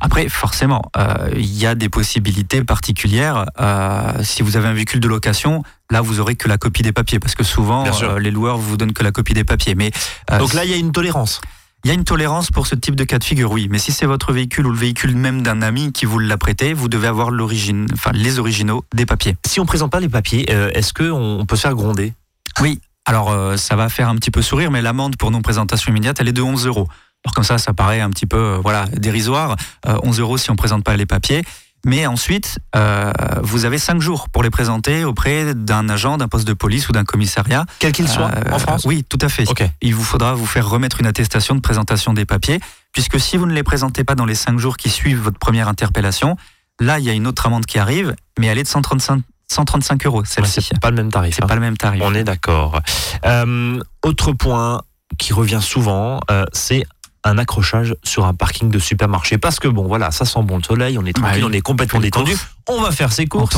Après, 0.02 0.28
forcément, 0.28 0.82
euh, 0.98 1.30
il 1.34 1.58
y 1.58 1.66
a 1.66 1.76
des 1.76 1.88
possibilités 1.88 2.62
particulières. 2.62 3.46
Euh, 3.62 4.22
si 4.22 4.44
vous 4.44 4.58
avez 4.58 4.68
un 4.68 4.74
véhicule 4.74 5.00
de 5.00 5.08
location, 5.08 5.64
là, 5.92 6.02
vous 6.02 6.20
aurez 6.20 6.36
que 6.36 6.50
la 6.50 6.58
copie 6.58 6.82
des 6.82 6.92
papiers, 6.92 7.20
parce 7.20 7.36
que 7.36 7.46
souvent, 7.46 7.86
euh, 8.04 8.20
les 8.20 8.32
loueurs 8.32 8.58
vous 8.58 8.76
donnent 8.76 8.92
que 8.92 9.04
la 9.04 9.14
copie 9.14 9.34
des 9.34 9.46
papiers. 9.46 9.76
Mais 9.76 9.92
euh, 10.30 10.40
Donc 10.40 10.54
là, 10.54 10.66
il 10.66 10.72
y 10.72 10.74
a 10.74 10.78
une 10.78 10.92
tolérance. 10.92 11.40
Il 11.84 11.90
y 11.90 11.92
a 11.92 11.94
une 11.94 12.04
tolérance 12.04 12.50
pour 12.50 12.68
ce 12.68 12.76
type 12.76 12.96
de 12.96 13.04
cas 13.04 13.20
de 13.20 13.24
figure, 13.24 13.52
oui. 13.52 13.68
Mais 13.70 13.78
si 13.78 13.92
c'est 13.92 14.06
votre 14.06 14.32
véhicule 14.32 14.68
ou 14.68 14.72
le 14.72 14.78
véhicule 14.78 15.16
même 15.16 15.42
d'un 15.42 15.62
ami 15.62 15.92
qui 15.92 16.06
vous 16.06 16.20
l'a 16.20 16.38
prêté, 16.38 16.74
vous 16.74 16.88
devez 16.88 17.08
avoir 17.08 17.30
l'origine, 17.30 17.88
enfin 17.94 18.12
les 18.14 18.40
originaux 18.40 18.86
des 18.94 19.06
papiers. 19.06 19.36
Si 19.46 19.60
on 19.60 19.66
présente 19.66 19.92
pas 19.92 20.00
les 20.00 20.10
papiers, 20.10 20.46
euh, 20.50 20.72
est-ce 20.74 20.94
que 20.94 21.12
on 21.12 21.46
peut 21.46 21.56
se 21.56 21.62
faire 21.62 21.76
gronder? 21.76 22.14
Oui. 22.62 22.80
Alors 23.06 23.32
euh, 23.32 23.58
ça 23.58 23.76
va 23.76 23.90
faire 23.90 24.08
un 24.08 24.16
petit 24.16 24.32
peu 24.32 24.42
sourire, 24.42 24.72
mais 24.72 24.82
l'amende 24.82 25.18
pour 25.18 25.30
non 25.30 25.42
présentation 25.42 25.92
immédiate, 25.92 26.18
elle 26.20 26.30
est 26.30 26.34
de 26.34 26.42
11 26.42 26.68
euros. 26.68 26.88
Alors 27.26 27.34
comme 27.34 27.44
ça, 27.44 27.58
ça 27.58 27.74
paraît 27.74 28.02
un 28.02 28.10
petit 28.10 28.26
peu 28.26 28.38
euh, 28.38 28.58
voilà 28.62 28.86
dérisoire. 28.86 29.56
Euh, 29.88 29.98
11 30.04 30.20
euros 30.20 30.38
si 30.38 30.52
on 30.52 30.56
présente 30.56 30.84
pas 30.84 30.96
les 30.96 31.06
papiers. 31.06 31.44
Mais 31.86 32.06
ensuite, 32.08 32.60
euh, 32.76 33.12
vous 33.42 33.66
avez 33.66 33.78
5 33.78 34.00
jours 34.00 34.30
pour 34.30 34.42
les 34.42 34.50
présenter 34.50 35.04
auprès 35.04 35.54
d'un 35.54 35.90
agent, 35.90 36.18
d'un 36.18 36.30
poste 36.30 36.48
de 36.48 36.54
police 36.54 36.88
ou 36.88 36.94
d'un 36.94 37.04
commissariat. 37.04 37.66
Quel 37.80 37.92
qu'il 37.92 38.08
soit 38.08 38.32
Euh, 38.34 38.52
en 38.54 38.60
France 38.60 38.86
Oui, 38.86 39.04
tout 39.04 39.18
à 39.22 39.28
fait. 39.28 39.46
Il 39.82 39.94
vous 39.94 40.04
faudra 40.04 40.34
vous 40.34 40.46
faire 40.46 40.70
remettre 40.70 41.02
une 41.02 41.08
attestation 41.08 41.56
de 41.56 41.60
présentation 41.60 42.14
des 42.14 42.26
papiers, 42.26 42.60
puisque 42.94 43.20
si 43.20 43.36
vous 43.36 43.46
ne 43.46 43.54
les 43.54 43.64
présentez 43.64 44.06
pas 44.06 44.16
dans 44.16 44.26
les 44.26 44.36
5 44.36 44.60
jours 44.60 44.78
qui 44.78 44.90
suivent 44.90 45.20
votre 45.20 45.40
première 45.40 45.68
interpellation, 45.68 46.38
là, 46.80 47.00
il 47.00 47.06
y 47.06 47.10
a 47.10 47.14
une 47.14 47.28
autre 47.28 47.46
amende 47.46 47.66
qui 47.66 47.80
arrive, 47.80 48.16
mais 48.40 48.48
elle 48.48 48.58
est 48.60 48.64
de 48.64 48.68
135, 48.70 49.22
135 49.52 50.06
euros, 50.06 50.20
Ouais, 50.20 50.26
celle-ci. 50.26 50.62
C'est 50.62 50.80
pas 50.80 50.90
le 50.90 50.96
même 50.96 51.12
tarif. 51.12 51.36
C'est 51.36 51.44
hein. 51.44 51.48
pas 51.48 51.56
le 51.56 51.62
même 51.62 51.76
tarif. 51.78 52.02
On 52.06 52.14
est 52.14 52.24
d'accord. 52.24 52.82
Euh, 53.26 53.80
autre 54.04 54.32
point 54.32 54.82
qui 55.18 55.34
revient 55.34 55.60
souvent, 55.62 56.22
c'est 56.54 56.86
un 57.24 57.38
accrochage 57.38 57.96
sur 58.04 58.26
un 58.26 58.34
parking 58.34 58.70
de 58.70 58.80
supermarché. 58.80 59.38
Parce 59.38 59.60
que 59.60 59.68
bon, 59.68 59.88
voilà, 59.88 60.12
ça 60.12 60.26
sent 60.26 60.42
bon 60.44 60.58
le 60.58 60.64
soleil, 60.64 60.98
on 60.98 61.06
est 61.06 61.14
tranquille, 61.14 61.42
Ah 61.44 61.46
oui. 61.46 61.50
on 61.50 61.54
est 61.54 61.62
complètement 61.62 62.00
détendu. 62.00 62.36
On 62.68 62.82
va 62.82 62.92
faire 62.92 63.12
ses 63.12 63.24
En 63.24 63.28
courses 63.28 63.56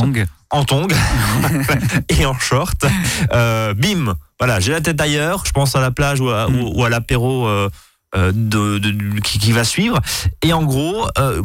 en 0.52 0.64
tongs 0.64 0.88
et 2.10 2.26
en 2.26 2.38
short. 2.38 2.86
Euh, 3.34 3.74
bim, 3.74 4.16
voilà, 4.40 4.60
j'ai 4.60 4.72
la 4.72 4.82
tête 4.82 5.00
ailleurs. 5.02 5.44
Je 5.46 5.52
pense 5.52 5.76
à 5.76 5.82
la 5.82 5.92
plage 5.92 6.20
ou 6.22 6.30
à, 6.30 6.48
Mm. 6.50 6.82
à 6.86 6.90
l'apéro 6.90 7.48
euh, 7.48 7.70
euh, 8.16 8.32
de, 8.34 8.78
de- 8.78 9.20
qui, 9.20 9.40
qui 9.40 9.52
va 9.52 9.64
suivre. 9.64 10.00
Et 10.44 10.54
en 10.54 10.64
gros. 10.64 11.08
euh, 11.18 11.42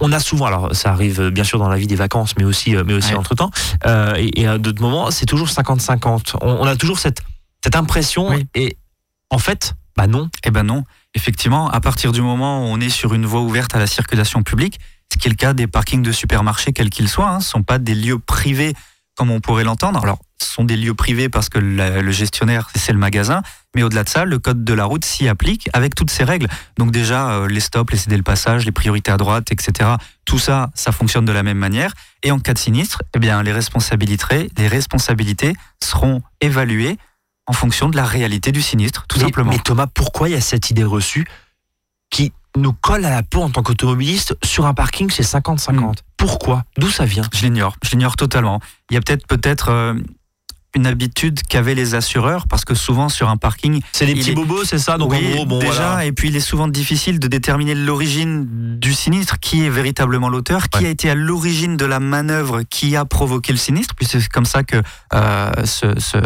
on 0.00 0.10
a 0.10 0.18
souvent, 0.20 0.46
alors 0.46 0.74
ça 0.74 0.90
arrive 0.90 1.28
bien 1.28 1.44
sûr 1.44 1.58
dans 1.58 1.68
la 1.68 1.76
vie 1.76 1.86
des 1.86 1.94
vacances, 1.96 2.34
mais 2.38 2.44
aussi, 2.44 2.74
mais 2.86 2.94
aussi 2.94 3.12
Ouais. 3.12 3.18
entre 3.18 3.34
temps, 3.34 3.50
et, 4.16 4.40
et 4.40 4.46
à 4.48 4.56
d'autres 4.58 4.80
moments, 4.82 5.10
c'est 5.10 5.26
toujours 5.26 5.48
50-50. 5.48 6.36
On, 6.40 6.48
on 6.48 6.64
a 6.66 6.74
toujours 6.76 6.98
cette, 6.98 7.20
cette 7.62 7.76
impression, 7.76 8.30
Oui. 8.30 8.46
et 8.54 8.78
en 9.30 9.38
fait, 9.38 9.74
bah 9.96 10.06
non. 10.06 10.28
Eh 10.44 10.50
ben 10.50 10.62
non. 10.64 10.84
Effectivement, 11.14 11.70
à 11.70 11.80
partir 11.80 12.12
du 12.12 12.22
moment 12.22 12.64
où 12.64 12.68
on 12.68 12.80
est 12.80 12.88
sur 12.88 13.14
une 13.14 13.26
voie 13.26 13.42
ouverte 13.42 13.74
à 13.74 13.78
la 13.78 13.86
circulation 13.86 14.42
publique, 14.42 14.80
ce 15.12 15.18
qui 15.18 15.28
est 15.28 15.30
le 15.30 15.36
cas 15.36 15.52
des 15.52 15.66
parkings 15.66 16.02
de 16.02 16.12
supermarchés, 16.12 16.72
quels 16.72 16.90
qu'ils 16.90 17.08
soient, 17.08 17.36
ne 17.36 17.42
sont 17.42 17.62
pas 17.62 17.78
des 17.78 17.94
lieux 17.94 18.18
privés 18.18 18.74
comme 19.14 19.30
on 19.30 19.40
pourrait 19.40 19.64
l'entendre. 19.64 20.02
Alors, 20.02 20.18
ce 20.40 20.48
sont 20.50 20.64
des 20.64 20.76
lieux 20.76 20.94
privés 20.94 21.28
parce 21.28 21.48
que 21.48 21.58
le 21.58 22.10
gestionnaire, 22.10 22.70
c'est 22.74 22.92
le 22.92 22.98
magasin, 22.98 23.42
mais 23.74 23.82
au-delà 23.82 24.04
de 24.04 24.08
ça, 24.08 24.24
le 24.24 24.38
code 24.38 24.64
de 24.64 24.74
la 24.74 24.84
route 24.84 25.04
s'y 25.04 25.28
applique 25.28 25.68
avec 25.72 25.94
toutes 25.94 26.10
ses 26.10 26.24
règles. 26.24 26.48
Donc 26.78 26.90
déjà, 26.90 27.30
euh, 27.30 27.48
les 27.48 27.60
stops, 27.60 27.92
les 27.92 27.98
céder 27.98 28.16
le 28.16 28.22
passage, 28.22 28.64
les 28.64 28.72
priorités 28.72 29.10
à 29.10 29.16
droite, 29.16 29.52
etc. 29.52 29.90
Tout 30.24 30.38
ça, 30.38 30.70
ça 30.74 30.92
fonctionne 30.92 31.24
de 31.24 31.32
la 31.32 31.42
même 31.42 31.58
manière. 31.58 31.92
Et 32.22 32.30
en 32.30 32.38
cas 32.38 32.54
de 32.54 32.58
sinistre, 32.58 33.02
eh 33.14 33.18
bien, 33.18 33.42
les 33.42 33.52
responsabilités, 33.52 34.50
les 34.56 34.68
responsabilités 34.68 35.54
seront 35.82 36.22
évaluées 36.40 36.96
en 37.46 37.52
fonction 37.52 37.88
de 37.88 37.96
la 37.96 38.04
réalité 38.04 38.52
du 38.52 38.62
sinistre, 38.62 39.06
tout 39.08 39.18
mais, 39.18 39.24
simplement. 39.24 39.50
mais 39.52 39.58
Thomas, 39.58 39.86
pourquoi 39.86 40.28
il 40.28 40.32
y 40.32 40.36
a 40.36 40.40
cette 40.40 40.70
idée 40.70 40.84
reçue 40.84 41.26
qui 42.10 42.32
nous 42.56 42.72
colle 42.72 43.04
à 43.04 43.10
la 43.10 43.22
peau 43.22 43.42
en 43.42 43.50
tant 43.50 43.62
qu'automobiliste 43.62 44.36
sur 44.44 44.66
un 44.66 44.74
parking, 44.74 45.10
c'est 45.10 45.22
50-50 45.22 45.72
Mm. 45.72 45.92
Pourquoi? 46.16 46.64
D'où 46.78 46.88
ça 46.88 47.04
vient? 47.04 47.24
Je 47.34 47.42
l'ignore, 47.42 47.76
je 47.82 47.90
l'ignore 47.90 48.14
totalement. 48.16 48.60
Il 48.90 48.94
y 48.94 48.96
a 48.96 49.00
peut-être 49.00 49.26
peut-être 49.26 49.70
euh, 49.70 49.94
une 50.74 50.86
habitude 50.86 51.42
qu'avaient 51.42 51.74
les 51.74 51.94
assureurs 51.94 52.46
parce 52.48 52.64
que 52.64 52.74
souvent 52.74 53.08
sur 53.10 53.28
un 53.28 53.36
parking, 53.36 53.82
C'est 53.92 54.06
des 54.06 54.14
petits 54.14 54.30
est- 54.30 54.34
bobos, 54.34 54.64
c'est 54.64 54.78
ça? 54.78 54.96
Donc 54.96 55.12
oui, 55.12 55.18
en 55.32 55.34
gros, 55.36 55.46
bon 55.46 55.58
déjà, 55.58 55.72
voilà. 55.72 56.04
et 56.06 56.12
puis 56.12 56.28
il 56.28 56.36
est 56.36 56.40
souvent 56.40 56.66
difficile 56.68 57.18
de 57.18 57.28
déterminer 57.28 57.74
l'origine 57.74 58.78
du 58.78 58.94
sinistre, 58.94 59.38
qui 59.38 59.64
est 59.64 59.68
véritablement 59.70 60.28
l'auteur, 60.30 60.68
qui 60.70 60.80
Ouais. 60.80 60.86
a 60.86 60.90
été 60.90 61.10
à 61.10 61.14
l'origine 61.14 61.76
de 61.76 61.84
la 61.84 62.00
manœuvre 62.00 62.62
qui 62.62 62.96
a 62.96 63.04
provoqué 63.04 63.52
le 63.52 63.58
sinistre, 63.58 63.94
puis 63.94 64.06
c'est 64.06 64.26
comme 64.28 64.46
ça 64.46 64.62
que 64.64 64.80
euh, 65.14 65.50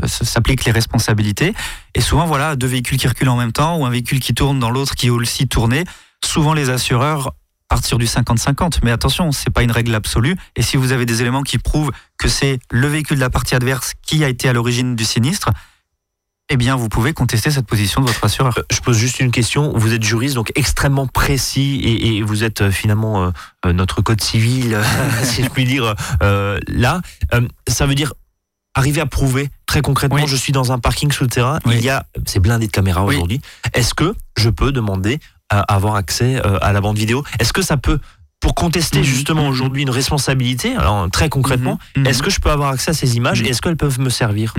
s'appliquent 0.06 0.64
les 0.64 0.72
responsabilités. 0.72 1.52
Et 1.94 2.00
souvent, 2.00 2.26
voilà, 2.26 2.56
deux 2.56 2.66
véhicules 2.66 2.98
qui 2.98 3.09
reculent 3.09 3.28
en 3.30 3.37
même 3.37 3.52
temps 3.52 3.76
ou 3.78 3.87
un 3.87 3.90
véhicule 3.90 4.20
qui 4.20 4.35
tourne 4.35 4.59
dans 4.59 4.70
l'autre 4.70 4.94
qui 4.94 5.06
est 5.06 5.11
aussi 5.11 5.48
tourné. 5.48 5.85
Souvent, 6.24 6.54
les 6.54 6.70
assureurs 6.70 7.32
partent 7.68 7.85
sur 7.87 7.98
du 7.98 8.07
50-50. 8.07 8.79
Mais 8.83 8.90
attention, 8.90 9.33
c'est 9.33 9.50
pas 9.50 9.62
une 9.62 9.72
règle 9.72 9.94
absolue. 9.94 10.37
Et 10.57 10.62
si 10.62 10.76
vous 10.76 10.92
avez 10.92 11.07
des 11.07 11.20
éléments 11.22 11.42
qui 11.42 11.59
prouvent 11.59 11.90
que 12.18 12.29
c'est 12.29 12.59
le 12.70 12.87
véhicule 12.88 13.16
de 13.16 13.22
la 13.22 13.31
partie 13.31 13.55
adverse 13.55 13.92
qui 14.02 14.22
a 14.24 14.29
été 14.29 14.48
à 14.48 14.52
l'origine 14.52 14.96
du 14.96 15.05
sinistre, 15.05 15.50
eh 16.48 16.57
bien, 16.57 16.76
vous 16.76 16.88
pouvez 16.88 17.12
contester 17.12 17.50
cette 17.50 17.66
position 17.66 18.00
de 18.02 18.07
votre 18.07 18.24
assureur. 18.24 18.57
Euh, 18.57 18.62
Je 18.70 18.79
pose 18.81 18.96
juste 18.96 19.18
une 19.18 19.33
question. 19.33 19.72
Vous 19.76 19.92
êtes 19.92 20.05
juriste, 20.05 20.37
donc 20.37 20.52
extrêmement 20.55 21.09
précis, 21.09 21.81
et, 21.83 22.16
et 22.18 22.22
vous 22.22 22.44
êtes 22.44 22.61
euh, 22.61 22.70
finalement 22.70 23.33
euh, 23.66 23.72
notre 23.72 24.00
code 24.00 24.20
civil, 24.22 24.81
si 25.24 25.42
je 25.42 25.48
puis 25.48 25.64
dire, 25.64 25.96
euh, 26.22 26.59
là. 26.68 27.00
Ça 27.66 27.87
veut 27.87 27.96
dire 27.96 28.12
arriver 28.74 29.00
à 29.00 29.07
prouver 29.07 29.48
très 29.66 29.81
concrètement. 29.83 30.18
Oui. 30.18 30.29
Je 30.29 30.37
suis 30.37 30.52
dans 30.52 30.70
un 30.70 30.79
parking 30.79 31.11
souterrain. 31.11 31.59
Oui. 31.64 31.76
Il 31.79 31.85
y 31.85 31.90
a, 31.90 32.07
c'est 32.26 32.38
blindé 32.38 32.68
de 32.68 32.72
caméras 32.72 33.05
Oui. 33.05 33.16
aujourd'hui. 33.16 33.40
Est-ce 33.72 33.94
que 33.94 34.14
je 34.38 34.48
peux 34.50 34.70
demander 34.70 35.18
avoir 35.50 35.94
accès 35.94 36.44
euh, 36.44 36.59
à 36.61 36.72
la 36.72 36.80
bande 36.80 36.98
vidéo. 36.98 37.24
Est-ce 37.38 37.52
que 37.52 37.62
ça 37.62 37.76
peut 37.76 37.98
pour 38.40 38.55
contester 38.55 38.99
Mhm. 38.99 39.05
justement 39.05 39.49
aujourd'hui 39.49 39.83
une 39.83 39.90
responsabilité, 39.90 40.77
alors 40.77 41.11
très 41.11 41.29
concrètement, 41.29 41.79
Mhm. 41.96 42.03
Mhm. 42.03 42.07
est-ce 42.09 42.22
que 42.22 42.31
je 42.31 42.38
peux 42.38 42.51
avoir 42.51 42.70
accès 42.70 42.90
à 42.90 42.94
ces 42.94 43.16
images 43.16 43.40
et 43.42 43.49
est-ce 43.49 43.61
qu'elles 43.62 43.77
peuvent 43.79 43.99
me 43.99 44.11
servir? 44.11 44.55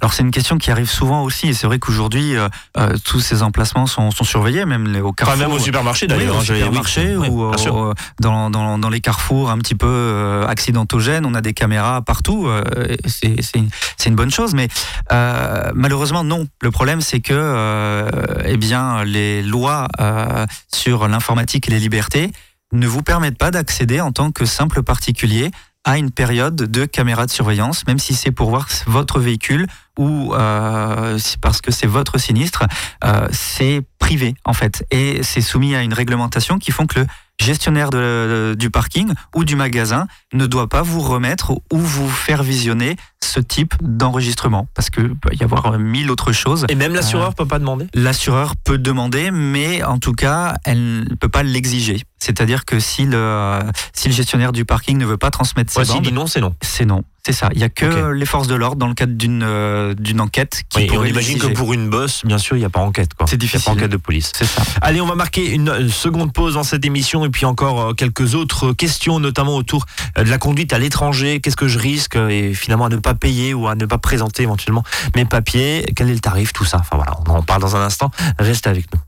Alors 0.00 0.12
c'est 0.12 0.22
une 0.22 0.30
question 0.32 0.58
qui 0.58 0.70
arrive 0.70 0.90
souvent 0.90 1.22
aussi, 1.22 1.48
et 1.48 1.54
c'est 1.54 1.66
vrai 1.66 1.78
qu'aujourd'hui 1.78 2.36
euh, 2.36 2.48
euh, 2.76 2.96
tous 3.04 3.20
ces 3.20 3.42
emplacements 3.42 3.86
sont, 3.86 4.10
sont 4.10 4.24
surveillés, 4.24 4.64
même 4.66 4.88
les- 4.92 5.00
au 5.00 5.06
Enfin, 5.08 5.14
carrefour. 5.16 5.38
même 5.38 5.52
au 5.52 5.58
supermarché 5.58 6.06
Oui, 6.06 6.16
d'ailleurs. 6.18 6.34
au 6.34 6.38
hein, 6.38 6.40
oui, 6.40 6.56
supermarché 6.56 7.16
oui, 7.16 7.28
ou 7.28 7.42
au- 7.44 7.94
dans, 8.20 8.50
dans, 8.50 8.78
dans 8.78 8.88
les 8.90 9.00
carrefours 9.00 9.50
un 9.50 9.58
petit 9.58 9.74
peu 9.76 9.86
euh, 9.88 10.46
accidentogènes, 10.46 11.24
on 11.24 11.34
a 11.34 11.40
des 11.40 11.54
caméras 11.54 12.02
partout. 12.02 12.46
euh, 12.48 12.62
c'est 13.06 13.40
c'est 13.42 13.58
une, 13.58 13.70
une 14.06 14.14
bonne 14.16 14.30
chose, 14.30 14.54
mais 14.54 14.68
euh, 15.12 15.70
malheureusement 15.74 16.24
non. 16.24 16.46
Le 16.62 16.70
problème 16.70 17.00
c'est 17.00 17.20
que 17.20 17.32
euh, 17.32 18.10
eh 18.44 18.56
bien 18.56 19.04
les 19.04 19.42
lois 19.42 19.86
euh, 20.00 20.46
sur 20.74 21.06
l'informatique 21.08 21.68
et 21.68 21.70
les 21.70 21.78
libertés 21.78 22.32
ne 22.72 22.86
vous 22.86 23.02
permettent 23.02 23.38
pas 23.38 23.50
d'accéder 23.50 24.00
en 24.00 24.12
tant 24.12 24.30
que 24.32 24.44
simple 24.44 24.82
particulier 24.82 25.50
à 25.84 25.96
une 25.96 26.10
période 26.10 26.56
de 26.56 26.84
caméra 26.84 27.24
de 27.24 27.30
surveillance, 27.30 27.86
même 27.86 27.98
si 27.98 28.14
c'est 28.14 28.30
pour 28.32 28.50
voir 28.50 28.68
votre 28.86 29.18
véhicule 29.18 29.66
ou 29.98 30.34
euh, 30.34 31.18
parce 31.40 31.62
que 31.62 31.70
c'est 31.72 31.86
votre 31.86 32.18
sinistre, 32.18 32.64
euh, 33.02 33.26
c'est 33.32 33.80
privé 33.98 34.34
en 34.44 34.52
fait 34.52 34.84
et 34.90 35.22
c'est 35.22 35.40
soumis 35.40 35.74
à 35.74 35.82
une 35.82 35.94
réglementation 35.94 36.58
qui 36.58 36.70
font 36.70 36.86
que 36.86 37.00
le 37.00 37.06
gestionnaire 37.40 37.88
de- 37.88 38.54
du 38.58 38.68
parking 38.68 39.14
ou 39.34 39.44
du 39.44 39.56
magasin 39.56 40.06
ne 40.34 40.44
doit 40.46 40.68
pas 40.68 40.82
vous 40.82 41.00
remettre 41.00 41.52
ou 41.72 41.78
vous 41.78 42.10
faire 42.10 42.42
visionner 42.42 42.96
ce 43.24 43.40
type 43.40 43.72
d'enregistrement 43.80 44.68
parce 44.74 44.90
que 44.90 45.00
peut 45.00 45.30
y 45.32 45.42
avoir 45.42 45.78
mille 45.78 46.10
autres 46.10 46.32
choses. 46.32 46.66
Et 46.68 46.74
même 46.74 46.92
l'assureur 46.92 47.34
peut 47.34 47.46
pas 47.46 47.58
demander? 47.58 47.86
L'assureur 47.94 48.54
peut 48.56 48.76
demander, 48.76 49.30
mais 49.30 49.82
en 49.82 49.98
tout 49.98 50.12
cas, 50.12 50.56
elle 50.64 51.04
ne 51.08 51.14
peut 51.14 51.28
pas 51.30 51.42
l'exiger. 51.42 52.02
C'est-à-dire 52.20 52.64
que 52.64 52.78
si 52.80 53.06
le, 53.06 53.60
si 53.94 54.08
le 54.08 54.14
gestionnaire 54.14 54.52
du 54.52 54.64
parking 54.64 54.98
ne 54.98 55.06
veut 55.06 55.16
pas 55.16 55.30
transmettre 55.30 55.72
ses 55.72 55.80
Ouais, 55.80 55.86
bandes, 55.86 56.02
dit 56.02 56.12
non, 56.12 56.26
c'est 56.26 56.40
non. 56.40 56.54
c'est 56.62 56.84
non. 56.84 57.02
C'est 57.26 57.32
ça. 57.32 57.50
Il 57.54 57.60
y 57.60 57.64
a 57.64 57.68
que 57.68 58.12
les 58.12 58.24
forces 58.24 58.48
de 58.48 58.54
l'ordre 58.54 58.76
dans 58.76 58.88
le 58.88 58.94
cadre 58.94 59.12
d'une 59.12 59.42
euh, 59.42 59.92
d'une 59.94 60.22
enquête 60.22 60.62
qui 60.70 60.78
Oui, 60.78 60.88
et 60.90 60.96
on 60.96 61.04
imagine 61.04 61.38
que 61.38 61.48
pour 61.48 61.74
une 61.74 61.90
bosse, 61.90 62.24
bien 62.24 62.38
sûr, 62.38 62.56
il 62.56 62.60
n'y 62.60 62.64
a 62.64 62.70
pas 62.70 62.80
enquête. 62.80 63.10
C'est 63.26 63.32
Il 63.32 63.32
n'y 63.32 63.34
a 63.34 63.36
difficile. 63.40 63.64
pas 63.66 63.70
enquête 63.72 63.90
de 63.90 63.98
police. 63.98 64.32
C'est 64.34 64.46
ça. 64.46 64.62
Allez, 64.80 65.02
on 65.02 65.06
va 65.06 65.14
marquer 65.16 65.50
une 65.50 65.68
euh, 65.68 65.88
seconde 65.90 66.32
pause 66.32 66.54
dans 66.54 66.62
cette 66.62 66.84
émission 66.86 67.26
et 67.26 67.28
puis 67.28 67.44
encore 67.44 67.80
euh, 67.90 67.92
quelques 67.92 68.34
autres 68.34 68.72
questions, 68.72 69.20
notamment 69.20 69.54
autour 69.56 69.84
euh, 70.16 70.24
de 70.24 70.30
la 70.30 70.38
conduite 70.38 70.72
à 70.72 70.78
l'étranger. 70.78 71.40
Qu'est-ce 71.40 71.56
que 71.56 71.68
je 71.68 71.78
risque 71.78 72.16
et 72.16 72.54
finalement 72.54 72.86
à 72.86 72.88
ne 72.88 72.96
pas 72.96 73.14
payer 73.14 73.52
ou 73.52 73.68
à 73.68 73.74
ne 73.74 73.84
pas 73.84 73.98
présenter 73.98 74.44
éventuellement 74.44 74.82
mes 75.14 75.26
papiers? 75.26 75.84
Quel 75.94 76.08
est 76.08 76.14
le 76.14 76.20
tarif? 76.20 76.54
Tout 76.54 76.64
ça. 76.64 76.78
Enfin 76.80 76.96
voilà, 76.96 77.12
on 77.28 77.30
en 77.32 77.42
parle 77.42 77.60
dans 77.60 77.76
un 77.76 77.82
instant. 77.84 78.10
Restez 78.38 78.70
avec 78.70 78.86
nous. 78.94 79.00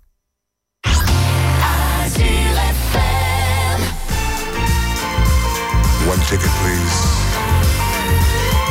Ticket, 6.33 6.49
please. 6.65 6.97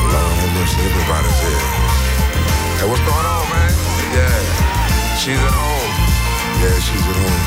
Lord 0.10 0.34
have 0.42 0.56
everybody's 0.82 1.40
here. 1.46 1.66
Hey, 2.80 2.88
what's 2.90 3.06
going 3.06 3.28
on, 3.36 3.46
man? 3.54 3.72
Yeah, 4.18 5.16
she's 5.22 5.38
at 5.38 5.54
home. 5.54 5.94
Yeah, 6.58 6.80
she's 6.80 7.06
at 7.06 7.16
home. 7.22 7.41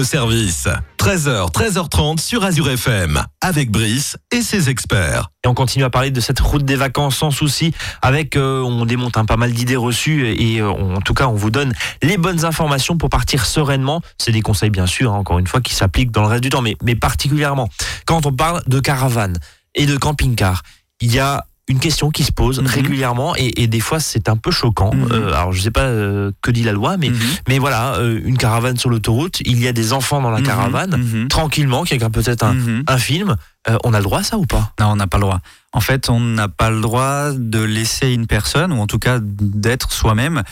Service. 0.00 0.68
13h, 0.98 1.52
13h30 1.52 2.18
sur 2.18 2.42
Azure 2.44 2.70
FM, 2.70 3.22
avec 3.42 3.70
Brice 3.70 4.16
et 4.32 4.40
ses 4.40 4.70
experts. 4.70 5.30
Et 5.44 5.48
on 5.48 5.54
continue 5.54 5.84
à 5.84 5.90
parler 5.90 6.10
de 6.10 6.20
cette 6.20 6.40
route 6.40 6.64
des 6.64 6.76
vacances 6.76 7.16
sans 7.16 7.30
souci. 7.30 7.74
Avec, 8.00 8.36
euh, 8.36 8.62
on 8.62 8.86
démonte 8.86 9.18
un 9.18 9.26
pas 9.26 9.36
mal 9.36 9.52
d'idées 9.52 9.76
reçues 9.76 10.28
et 10.28 10.60
euh, 10.60 10.70
en 10.70 11.00
tout 11.00 11.14
cas, 11.14 11.26
on 11.26 11.34
vous 11.34 11.50
donne 11.50 11.74
les 12.02 12.16
bonnes 12.16 12.44
informations 12.44 12.96
pour 12.96 13.10
partir 13.10 13.44
sereinement. 13.44 14.00
C'est 14.18 14.32
des 14.32 14.40
conseils, 14.40 14.70
bien 14.70 14.86
sûr, 14.86 15.12
hein, 15.12 15.18
encore 15.18 15.38
une 15.38 15.46
fois, 15.46 15.60
qui 15.60 15.74
s'appliquent 15.74 16.10
dans 16.10 16.22
le 16.22 16.28
reste 16.28 16.42
du 16.42 16.48
temps, 16.48 16.62
mais, 16.62 16.76
mais 16.82 16.94
particulièrement 16.94 17.68
quand 18.06 18.24
on 18.26 18.32
parle 18.32 18.62
de 18.66 18.80
caravane 18.80 19.38
et 19.74 19.86
de 19.86 19.96
camping-car. 19.96 20.62
Il 21.00 21.12
y 21.12 21.18
a 21.18 21.44
une 21.68 21.78
question 21.78 22.10
qui 22.10 22.24
se 22.24 22.32
pose 22.32 22.58
Mhm. 22.60 22.66
régulièrement 22.66 23.36
et, 23.36 23.62
et 23.62 23.66
des 23.68 23.78
fois 23.80 24.00
c'est 24.00 24.28
un 24.28 24.36
peu 24.36 24.50
choquant. 24.50 24.92
Mhm. 24.94 25.08
Euh, 25.12 25.28
alors 25.32 25.52
je 25.52 25.60
sais 25.62 25.70
pas 25.70 25.82
euh, 25.84 26.32
que 26.42 26.50
dit 26.50 26.64
la 26.64 26.72
loi, 26.72 26.96
mais 26.96 27.10
Mhm. 27.10 27.16
mais 27.48 27.58
voilà, 27.58 27.94
euh, 27.96 28.20
une 28.24 28.36
caravane 28.36 28.76
sur 28.76 28.90
l'autoroute, 28.90 29.40
il 29.44 29.60
y 29.60 29.68
a 29.68 29.72
des 29.72 29.92
enfants 29.92 30.20
dans 30.20 30.30
la 30.30 30.42
caravane, 30.42 31.28
tranquillement, 31.28 31.84
qui 31.84 31.94
regarde 31.94 32.12
peut-être 32.12 32.42
un, 32.44 32.56
un 32.86 32.98
film. 32.98 33.36
On 33.84 33.94
a 33.94 33.98
le 33.98 34.02
droit 34.02 34.18
à 34.18 34.22
ça 34.24 34.38
ou 34.38 34.44
pas? 34.44 34.72
Non, 34.80 34.88
on 34.88 34.96
n'a 34.96 35.06
pas 35.06 35.18
le 35.18 35.22
droit. 35.22 35.38
En 35.72 35.78
fait, 35.80 36.10
on 36.10 36.18
n'a 36.18 36.48
pas 36.48 36.68
le 36.68 36.80
droit 36.80 37.30
de 37.32 37.60
laisser 37.62 38.10
une 38.12 38.26
personne, 38.26 38.72
ou 38.72 38.80
en 38.80 38.88
tout 38.88 38.98
cas 38.98 39.18
d'être 39.22 39.92
soi-même, 39.92 40.42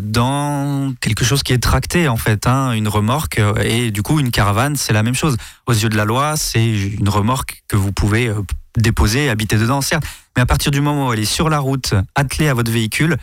dans 0.00 0.92
quelque 1.00 1.24
chose 1.24 1.42
qui 1.42 1.52
est 1.52 1.58
tracté, 1.62 2.06
en 2.08 2.16
fait, 2.16 2.46
hein, 2.46 2.70
une 2.72 2.88
remorque. 2.88 3.40
Et 3.64 3.90
du 3.90 4.02
coup, 4.02 4.20
une 4.20 4.30
caravane, 4.30 4.76
c'est 4.76 4.92
la 4.92 5.02
même 5.02 5.14
chose. 5.14 5.36
Aux 5.66 5.72
yeux 5.72 5.88
de 5.88 5.96
la 5.96 6.04
loi, 6.04 6.36
c'est 6.36 6.64
une 6.66 7.08
remorque 7.08 7.62
que 7.68 7.76
vous 7.76 7.92
pouvez 7.92 8.30
déposer, 8.76 9.28
habiter 9.28 9.56
dedans, 9.56 9.80
certes. 9.80 10.04
Mais 10.36 10.42
à 10.42 10.46
partir 10.46 10.70
du 10.70 10.80
moment 10.80 11.08
où 11.08 11.12
elle 11.12 11.20
est 11.20 11.24
sur 11.24 11.48
la 11.48 11.58
route, 11.58 11.94
attelée 12.14 12.48
à 12.48 12.54
votre 12.54 12.70
véhicule, 12.70 13.16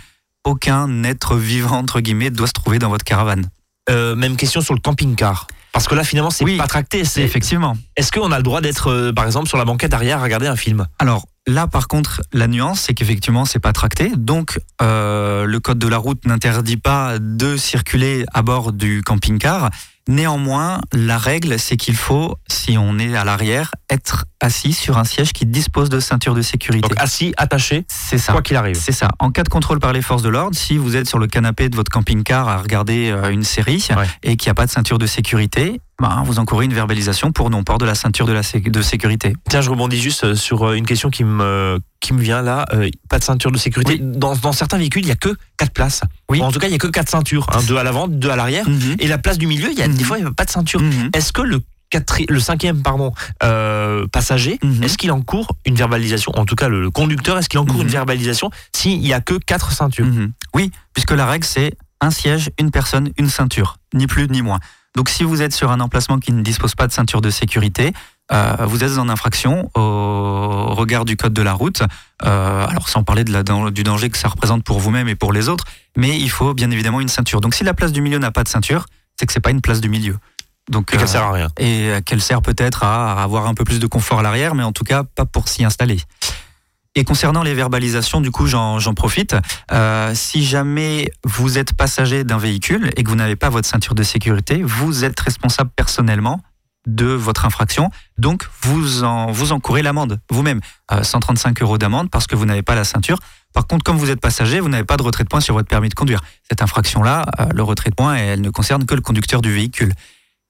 aucun 0.43 1.03
être 1.03 1.35
vivant, 1.35 1.77
entre 1.77 1.99
guillemets, 2.01 2.31
doit 2.31 2.47
se 2.47 2.53
trouver 2.53 2.79
dans 2.79 2.89
votre 2.89 3.05
caravane. 3.05 3.45
Euh, 3.89 4.15
Même 4.15 4.35
question 4.35 4.61
sur 4.61 4.73
le 4.73 4.79
camping-car. 4.79 5.47
Parce 5.73 5.87
que 5.87 5.95
là, 5.95 6.03
finalement, 6.03 6.29
c'est 6.29 6.43
Oui. 6.43 6.57
pas 6.57 6.67
tracté. 6.67 7.03
C'est 7.03 7.21
effectivement. 7.23 7.75
Est-ce 7.97 8.11
qu'on 8.11 8.31
a 8.31 8.37
le 8.37 8.43
droit 8.43 8.61
d'être, 8.61 8.87
euh, 8.91 9.11
par 9.13 9.25
exemple, 9.25 9.47
sur 9.47 9.57
la 9.57 9.65
banquette 9.65 9.93
arrière 9.93 10.19
à 10.19 10.23
regarder 10.23 10.47
un 10.47 10.55
film? 10.55 10.85
Alors 10.99 11.25
là, 11.47 11.65
par 11.67 11.87
contre, 11.87 12.21
la 12.31 12.47
nuance, 12.47 12.81
c'est 12.81 12.93
qu'effectivement, 12.93 13.45
c'est 13.45 13.59
pas 13.59 13.73
tracté. 13.73 14.11
Donc, 14.15 14.59
euh, 14.81 15.45
le 15.45 15.59
code 15.59 15.79
de 15.79 15.87
la 15.87 15.97
route 15.97 16.25
n'interdit 16.25 16.77
pas 16.77 17.17
de 17.19 17.57
circuler 17.57 18.25
à 18.33 18.41
bord 18.43 18.71
du 18.71 19.01
camping-car. 19.03 19.69
Néanmoins, 20.09 20.81
la 20.91 21.17
règle, 21.17 21.57
c'est 21.57 21.77
qu'il 21.77 21.95
faut, 21.95 22.35
si 22.49 22.77
on 22.77 22.99
est 22.99 23.15
à 23.15 23.23
l'arrière, 23.23 23.71
être 23.89 24.25
assis 24.41 24.73
sur 24.73 24.97
un 24.97 25.05
siège 25.05 25.31
qui 25.31 25.45
dispose 25.45 25.87
de 25.89 26.01
ceinture 26.01 26.35
de 26.35 26.41
sécurité. 26.41 26.89
Donc 26.89 26.99
assis, 26.99 27.33
attaché, 27.37 27.85
C'est 27.87 28.17
ça. 28.17 28.33
quoi 28.33 28.41
qu'il 28.41 28.57
arrive. 28.57 28.75
C'est 28.75 28.91
ça. 28.91 29.07
En 29.19 29.31
cas 29.31 29.43
de 29.43 29.49
contrôle 29.49 29.79
par 29.79 29.93
les 29.93 30.01
forces 30.01 30.21
de 30.21 30.27
l'ordre, 30.29 30.57
si 30.57 30.77
vous 30.77 30.97
êtes 30.97 31.07
sur 31.07 31.19
le 31.19 31.27
canapé 31.27 31.69
de 31.69 31.75
votre 31.77 31.89
camping-car 31.89 32.49
à 32.49 32.57
regarder 32.57 33.11
euh, 33.11 33.29
une 33.31 33.43
série 33.43 33.85
Ouais. 33.95 34.05
et 34.23 34.35
qu'il 34.35 34.49
n'y 34.49 34.51
a 34.51 34.55
pas 34.55 34.65
de 34.65 34.71
ceinture 34.71 34.97
de 34.97 35.05
sécurité, 35.05 35.79
ben, 36.01 36.23
vous 36.25 36.39
encourez 36.39 36.65
une 36.65 36.73
verbalisation 36.73 37.31
pour 37.31 37.49
non-port 37.49 37.77
de 37.77 37.85
la 37.85 37.95
ceinture 37.95 38.25
de, 38.25 38.33
la 38.33 38.43
sé- 38.43 38.59
de 38.59 38.81
sécurité. 38.81 39.33
Tiens, 39.49 39.61
je 39.61 39.69
rebondis 39.69 39.99
juste 40.01 40.23
euh, 40.23 40.35
sur 40.35 40.63
euh, 40.69 40.73
une 40.73 40.85
question 40.85 41.09
qui 41.09 41.23
me, 41.23 41.79
qui 41.99 42.13
me 42.13 42.21
vient 42.21 42.41
là. 42.41 42.65
Euh, 42.73 42.89
pas 43.09 43.19
de 43.19 43.23
ceinture 43.23 43.51
de 43.51 43.57
sécurité. 43.57 43.93
Oui. 43.93 44.17
Dans, 44.17 44.35
dans 44.35 44.51
certains 44.53 44.77
véhicules, 44.77 45.03
il 45.03 45.07
y 45.07 45.11
a 45.11 45.15
que 45.15 45.35
quatre 45.57 45.71
places. 45.73 46.01
Oui. 46.29 46.39
Ou 46.39 46.43
en 46.43 46.51
tout 46.51 46.59
cas, 46.59 46.67
il 46.67 46.71
y 46.71 46.75
a 46.75 46.79
que 46.79 46.87
quatre 46.87 47.09
ceintures. 47.09 47.45
hein, 47.53 47.59
deux 47.67 47.77
à 47.77 47.83
l'avant, 47.83 48.07
deux 48.07 48.29
à 48.31 48.35
l'arrière. 48.35 48.67
Mhm. 48.67 48.95
Et 48.99 49.07
la 49.07 49.17
place 49.19 49.37
du 49.37 49.45
milieu, 49.47 49.71
il 49.71 49.77
y 49.77 49.83
a 49.83 49.87
Mhm. 49.87 49.93
des 49.95 50.03
fois, 50.03 50.17
il 50.17 50.21
n'y 50.23 50.27
a 50.27 50.31
pas 50.33 50.45
de 50.45 50.49
ceinture. 50.51 50.81
Mhm. 50.81 51.11
Est-ce 51.13 51.31
que 51.31 51.41
le, 51.43 51.61
le 52.27 52.39
cinquième 52.39 52.81
pardon, 52.81 53.13
euh, 53.43 54.07
passager, 54.07 54.57
Mhm. 54.63 54.83
est-ce 54.83 54.97
qu'il 54.97 55.11
encourt 55.11 55.55
une 55.65 55.75
verbalisation? 55.75 56.31
En 56.35 56.45
tout 56.45 56.55
cas, 56.55 56.67
le, 56.69 56.81
le 56.81 56.89
conducteur, 56.89 57.37
est-ce 57.37 57.49
qu'il 57.49 57.59
encourt 57.59 57.75
Mhm. 57.77 57.81
une 57.83 57.87
verbalisation 57.89 58.49
s'il 58.75 58.99
n'y 58.99 59.13
a 59.13 59.21
que 59.21 59.35
quatre 59.35 59.71
ceintures? 59.71 60.07
Mhm. 60.07 60.31
Oui, 60.55 60.71
puisque 60.93 61.11
la 61.11 61.27
règle 61.27 61.45
c'est 61.45 61.77
un 62.01 62.09
siège, 62.09 62.49
une 62.59 62.71
personne, 62.71 63.11
une 63.17 63.29
ceinture, 63.29 63.77
ni 63.93 64.07
plus 64.07 64.27
ni 64.27 64.41
moins. 64.41 64.59
Donc 64.95 65.09
si 65.09 65.23
vous 65.23 65.41
êtes 65.41 65.53
sur 65.53 65.71
un 65.71 65.79
emplacement 65.79 66.19
qui 66.19 66.31
ne 66.31 66.41
dispose 66.41 66.75
pas 66.75 66.87
de 66.87 66.91
ceinture 66.91 67.21
de 67.21 67.29
sécurité, 67.29 67.93
euh, 68.31 68.55
vous 68.61 68.83
êtes 68.83 68.97
en 68.97 69.09
infraction 69.09 69.69
au 69.75 70.73
regard 70.75 71.03
du 71.05 71.17
code 71.17 71.33
de 71.33 71.41
la 71.41 71.53
route. 71.53 71.81
Euh, 72.23 72.65
alors 72.67 72.89
sans 72.89 73.03
parler 73.03 73.23
de 73.23 73.31
la, 73.33 73.43
dan- 73.43 73.69
du 73.71 73.83
danger 73.83 74.09
que 74.09 74.17
ça 74.17 74.27
représente 74.29 74.63
pour 74.63 74.79
vous-même 74.79 75.07
et 75.09 75.15
pour 75.15 75.33
les 75.33 75.49
autres, 75.49 75.65
mais 75.97 76.17
il 76.19 76.29
faut 76.29 76.53
bien 76.53 76.69
évidemment 76.71 77.01
une 77.01 77.07
ceinture. 77.09 77.41
Donc 77.41 77.53
si 77.55 77.63
la 77.63 77.73
place 77.73 77.91
du 77.91 78.01
milieu 78.01 78.19
n'a 78.19 78.31
pas 78.31 78.43
de 78.43 78.49
ceinture, 78.49 78.85
c'est 79.19 79.25
que 79.25 79.33
c'est 79.33 79.39
pas 79.39 79.51
une 79.51 79.61
place 79.61 79.81
du 79.81 79.89
milieu. 79.89 80.17
Donc 80.69 80.93
Et 80.93 80.97
qu'elle 80.97 81.05
euh, 81.05 81.07
sert 81.07 81.23
à 81.23 81.31
rien. 81.33 81.49
et 81.59 81.91
qu'elle 82.05 82.21
sert 82.21 82.41
peut-être 82.41 82.83
à 82.83 83.21
avoir 83.21 83.47
un 83.47 83.53
peu 83.53 83.63
plus 83.65 83.79
de 83.79 83.87
confort 83.87 84.19
à 84.19 84.21
l'arrière, 84.23 84.55
mais 84.55 84.63
en 84.63 84.71
tout 84.71 84.85
cas 84.85 85.03
pas 85.03 85.25
pour 85.25 85.49
s'y 85.49 85.65
installer. 85.65 85.99
Et 86.95 87.03
concernant 87.05 87.41
les 87.41 87.55
verbalisations, 87.55 88.21
du 88.21 88.29
coup, 88.29 88.45
j'en 88.45 88.93
profite. 88.93 89.35
Euh, 89.71 90.11
si 90.13 90.45
jamais 90.45 91.11
vous 91.23 91.57
êtes 91.57 91.73
passager 91.73 92.23
d'un 92.23 92.37
véhicule 92.37 92.91
et 92.95 93.03
que 93.03 93.09
vous 93.09 93.15
n'avez 93.15 93.35
pas 93.35 93.49
votre 93.49 93.67
ceinture 93.67 93.95
de 93.95 94.03
sécurité, 94.03 94.61
vous 94.61 95.03
êtes 95.03 95.19
responsable 95.19 95.71
personnellement 95.75 96.41
de 96.85 97.07
votre 97.07 97.45
infraction. 97.45 97.89
Donc, 98.17 98.47
vous, 98.61 99.03
en, 99.03 99.31
vous 99.31 99.53
encourez 99.53 99.81
l'amende 99.81 100.19
vous-même. 100.29 100.59
Euh, 100.91 101.01
135 101.01 101.61
euros 101.63 101.79
d'amende 101.79 102.11
parce 102.11 102.27
que 102.27 102.35
vous 102.35 102.45
n'avez 102.45 102.61
pas 102.61 102.75
la 102.75 102.83
ceinture. 102.83 103.17
Par 103.53 103.65
contre, 103.65 103.83
comme 103.83 103.97
vous 103.97 104.11
êtes 104.11 104.19
passager, 104.19 104.59
vous 104.59 104.69
n'avez 104.69 104.83
pas 104.83 104.97
de 104.97 105.03
retrait 105.03 105.23
de 105.23 105.29
points 105.29 105.39
sur 105.39 105.55
votre 105.55 105.67
permis 105.67 105.89
de 105.89 105.95
conduire. 105.95 106.21
Cette 106.47 106.61
infraction-là, 106.61 107.25
euh, 107.39 107.45
le 107.55 107.63
retrait 107.63 107.89
de 107.89 107.95
points, 107.95 108.15
elle 108.15 108.41
ne 108.41 108.49
concerne 108.49 108.85
que 108.85 108.93
le 108.93 109.01
conducteur 109.01 109.41
du 109.41 109.51
véhicule. 109.51 109.93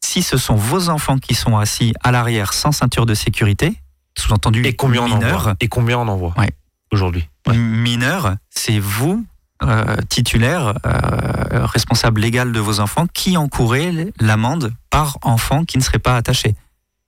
Si 0.04 0.24
ce 0.24 0.38
sont 0.38 0.56
vos 0.56 0.90
enfants 0.90 1.20
qui 1.20 1.36
sont 1.36 1.58
assis 1.58 1.94
à 2.04 2.12
l'arrière 2.12 2.52
sans 2.52 2.74
ceinture 2.74 3.06
de 3.06 3.14
sécurité, 3.14 3.78
sous-entendu 4.18 4.66
Et 4.66 4.74
combien 4.74 5.02
on 5.02 5.06
mineurs, 5.16 5.40
envoie 5.40 5.56
Et 5.60 5.68
combien 5.68 5.98
on 6.00 6.08
envoie 6.08 6.34
Ouais. 6.38 6.52
aujourd'hui 6.92 7.28
mineur, 7.52 8.36
c'est 8.50 8.80
vous, 8.80 9.26
euh, 9.64 9.96
titulaire, 10.08 10.74
euh, 10.86 11.66
responsable 11.66 12.22
légal 12.22 12.52
de 12.52 12.60
vos 12.60 12.80
enfants, 12.80 13.06
qui 13.14 13.36
encourez 13.38 14.14
l'amende 14.20 14.72
par 14.90 15.18
enfant 15.22 15.66
qui 15.66 15.78
ne 15.78 15.84
serait 15.84 16.00
pas 16.00 16.16
attaché. 16.16 16.56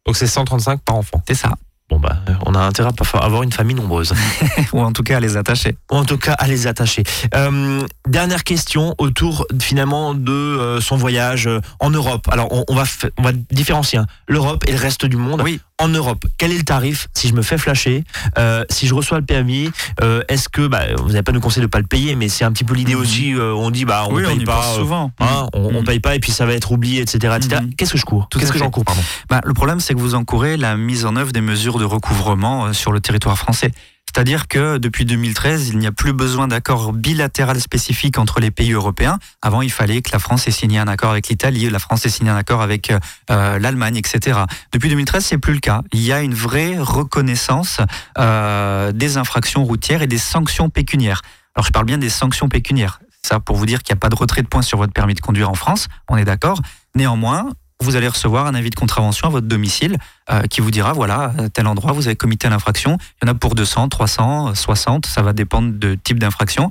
Donc 0.06 0.18
c'est 0.18 0.28
135 0.28 0.82
par 0.82 0.96
enfant. 0.96 1.22
C'est 1.28 1.36
ça. 1.36 1.54
Bon 1.90 2.00
bah, 2.00 2.18
on 2.48 2.56
a 2.56 2.60
intérêt 2.60 2.90
à 2.90 3.18
avoir 3.24 3.44
une 3.44 3.52
famille 3.52 3.76
nombreuse. 3.76 4.14
Ou 4.74 4.82
en 4.82 4.92
tout 4.92 5.04
cas 5.04 5.18
à 5.18 5.20
les 5.20 5.38
attacher. 5.38 5.78
Ou 5.92 5.96
en 5.96 6.06
tout 6.06 6.18
cas 6.18 6.34
à 6.34 6.48
les 6.48 6.66
attacher. 6.66 7.04
Euh, 7.36 7.86
dernière 8.08 8.44
question 8.44 8.96
autour 8.98 9.46
finalement 9.62 10.16
de 10.16 10.32
euh, 10.32 10.82
son 10.82 10.98
voyage 10.98 11.48
en 11.80 11.92
Europe. 11.92 12.28
Alors 12.32 12.52
on, 12.52 12.66
on 12.68 12.76
va 12.76 12.84
on 13.18 13.22
va 13.22 13.32
différencier 13.34 14.00
hein, 14.00 14.08
l'Europe 14.28 14.64
et 14.68 14.72
le 14.72 14.80
reste 14.80 15.06
du 15.06 15.18
monde. 15.18 15.42
Oui. 15.44 15.62
En 15.78 15.90
Europe, 15.90 16.24
quel 16.38 16.54
est 16.54 16.58
le 16.58 16.64
tarif 16.64 17.10
si 17.14 17.28
je 17.28 17.34
me 17.34 17.42
fais 17.42 17.58
flasher, 17.58 18.06
euh, 18.38 18.64
si 18.70 18.88
je 18.88 18.94
reçois 18.94 19.20
le 19.20 19.26
permis 19.26 19.70
euh, 20.02 20.22
Est-ce 20.30 20.48
que 20.48 20.66
bah, 20.68 20.84
vous 20.98 21.10
n'avez 21.10 21.22
pas 21.22 21.34
nous 21.34 21.42
conseillé 21.42 21.64
de 21.66 21.70
pas 21.70 21.80
le 21.80 21.86
payer, 21.86 22.16
mais 22.16 22.30
c'est 22.30 22.46
un 22.46 22.54
petit 22.54 22.64
peu 22.64 22.76
l'idée 22.76 22.96
Mhm. 22.96 23.02
aussi. 23.02 23.34
euh, 23.34 23.54
on 23.54 23.72
dit 23.72 23.84
bah 23.84 24.06
on 24.08 24.14
oui, 24.16 24.24
paye 24.24 24.38
on 24.42 24.46
pas. 24.46 24.62
souvent. 24.74 25.12
hein, 25.20 25.48
on, 25.54 25.76
on 25.76 25.80
Mhm. 25.82 25.84
paye 25.84 26.00
pas 26.00 26.16
et 26.16 26.20
puis 26.22 26.32
ça 26.32 26.46
va 26.46 26.54
être 26.54 26.72
oublié, 26.72 27.02
etc. 27.02 27.36
etc. 27.36 27.62
Mhm. 27.62 27.76
Qu'est-ce 27.76 27.92
que 27.92 27.98
je 27.98 28.06
cours 28.06 28.30
Qu'est-ce 28.32 28.46
que 28.48 28.54
fait. 28.54 28.60
j'en 28.60 28.70
cours, 28.70 28.86
pardon 28.86 29.02
Bah, 29.30 29.42
le 29.44 29.54
problème, 29.54 29.82
c'est 29.82 29.94
que 29.94 30.00
vous 30.00 30.16
encourez 30.16 30.56
la 30.56 30.78
mise 30.78 31.04
en 31.06 31.18
œuvre 31.18 31.34
des 31.34 31.42
mesures 31.42 31.78
de 31.78 31.84
recouvrement 31.86 32.72
sur 32.72 32.94
le 32.94 33.02
territoire 33.02 33.38
français. 33.38 33.72
C'est-à-dire 34.06 34.48
que 34.48 34.78
depuis 34.78 35.04
2013, 35.04 35.70
il 35.70 35.78
n'y 35.78 35.88
a 35.88 35.92
plus 35.92 36.14
besoin 36.14 36.48
d'accord 36.48 36.94
bilatéral 36.94 37.60
spécifique 37.60 38.18
entre 38.18 38.40
les 38.40 38.50
pays 38.50 38.72
européens. 38.72 39.20
Avant, 39.42 39.62
il 39.62 39.72
fallait 39.72 40.02
que 40.02 40.12
la 40.14 40.20
France 40.20 40.48
ait 40.48 40.52
signé 40.52 40.80
un 40.80 40.88
accord 40.88 41.12
avec 41.12 41.28
l'Italie, 41.28 41.70
la 41.70 41.80
France 41.80 42.06
ait 42.06 42.10
signé 42.10 42.30
un 42.30 42.38
accord 42.38 42.62
avec 42.62 42.92
euh, 42.92 43.60
l'Allemagne, 43.60 43.98
etc. 43.98 44.40
Depuis 44.72 44.88
2013, 44.88 45.26
c'est 45.26 45.38
plus 45.38 45.54
le 45.54 45.60
cas. 45.60 45.82
Il 45.92 46.02
y 46.02 46.14
a 46.14 46.22
une 46.22 46.34
vraie 46.34 46.78
reconnaissance 46.80 47.82
euh, 48.18 48.94
des 48.94 49.18
infractions 49.18 49.66
routières 49.66 50.02
et 50.02 50.08
des 50.08 50.18
sanctions 50.18 50.70
pécuniaires. 50.70 51.22
Alors, 51.56 51.66
je 51.66 51.72
parle 51.72 51.86
bien 51.86 51.98
des 51.98 52.10
sanctions 52.10 52.48
pécuniaires. 52.48 53.00
Ça, 53.22 53.40
pour 53.40 53.58
vous 53.58 53.66
dire 53.66 53.84
qu'il 53.84 53.94
n'y 53.94 53.98
a 53.98 54.00
pas 54.00 54.10
de 54.10 54.16
retrait 54.16 54.44
de 54.44 54.48
points 54.48 54.62
sur 54.62 54.78
votre 54.78 54.94
permis 54.94 55.16
de 55.16 55.20
conduire 55.20 55.50
en 55.50 55.56
France, 55.56 55.88
on 56.08 56.16
est 56.16 56.26
d'accord. 56.26 56.62
Néanmoins, 56.96 57.50
vous 57.82 57.96
allez 57.96 58.08
recevoir 58.08 58.48
un 58.48 58.56
avis 58.56 58.70
de 58.70 58.76
contravention 58.76 59.28
à 59.28 59.32
votre 59.32 59.48
domicile 59.48 59.98
euh, 60.32 60.42
qui 60.44 60.62
vous 60.62 60.72
dira 60.72 60.94
voilà, 60.94 61.34
à 61.38 61.50
tel 61.50 61.68
endroit, 61.68 61.92
vous 61.92 62.08
avez 62.08 62.16
commis 62.16 62.38
telle 62.38 62.54
infraction. 62.54 62.98
Il 63.22 63.28
y 63.28 63.30
en 63.30 63.34
a 63.34 63.36
pour 63.36 63.56
200, 63.56 63.90
300, 63.90 64.56
60, 64.56 65.06
ça 65.06 65.22
va 65.22 65.34
dépendre 65.34 65.74
de 65.74 65.96
type 65.96 66.20
d'infraction. 66.20 66.70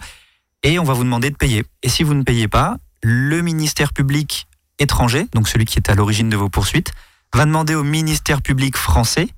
Et 0.62 0.78
on 0.78 0.84
va 0.84 0.94
vous 0.94 1.04
demander 1.04 1.30
de 1.30 1.36
payer. 1.36 1.64
Et 1.82 1.88
si 1.88 2.02
vous 2.02 2.14
ne 2.14 2.22
payez 2.22 2.48
pas, 2.48 2.78
le 3.02 3.42
ministère 3.42 3.92
public 3.92 4.46
étranger, 4.78 5.26
donc 5.34 5.46
celui 5.48 5.66
qui 5.66 5.78
est 5.78 5.90
à 5.90 5.94
l'origine 5.94 6.30
de 6.30 6.36
vos 6.36 6.48
poursuites, 6.48 6.92
va 7.34 7.44
demander 7.44 7.74
au 7.74 7.84
ministère 7.84 8.40
public 8.40 8.76
français 8.76 9.28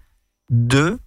de 0.50 0.98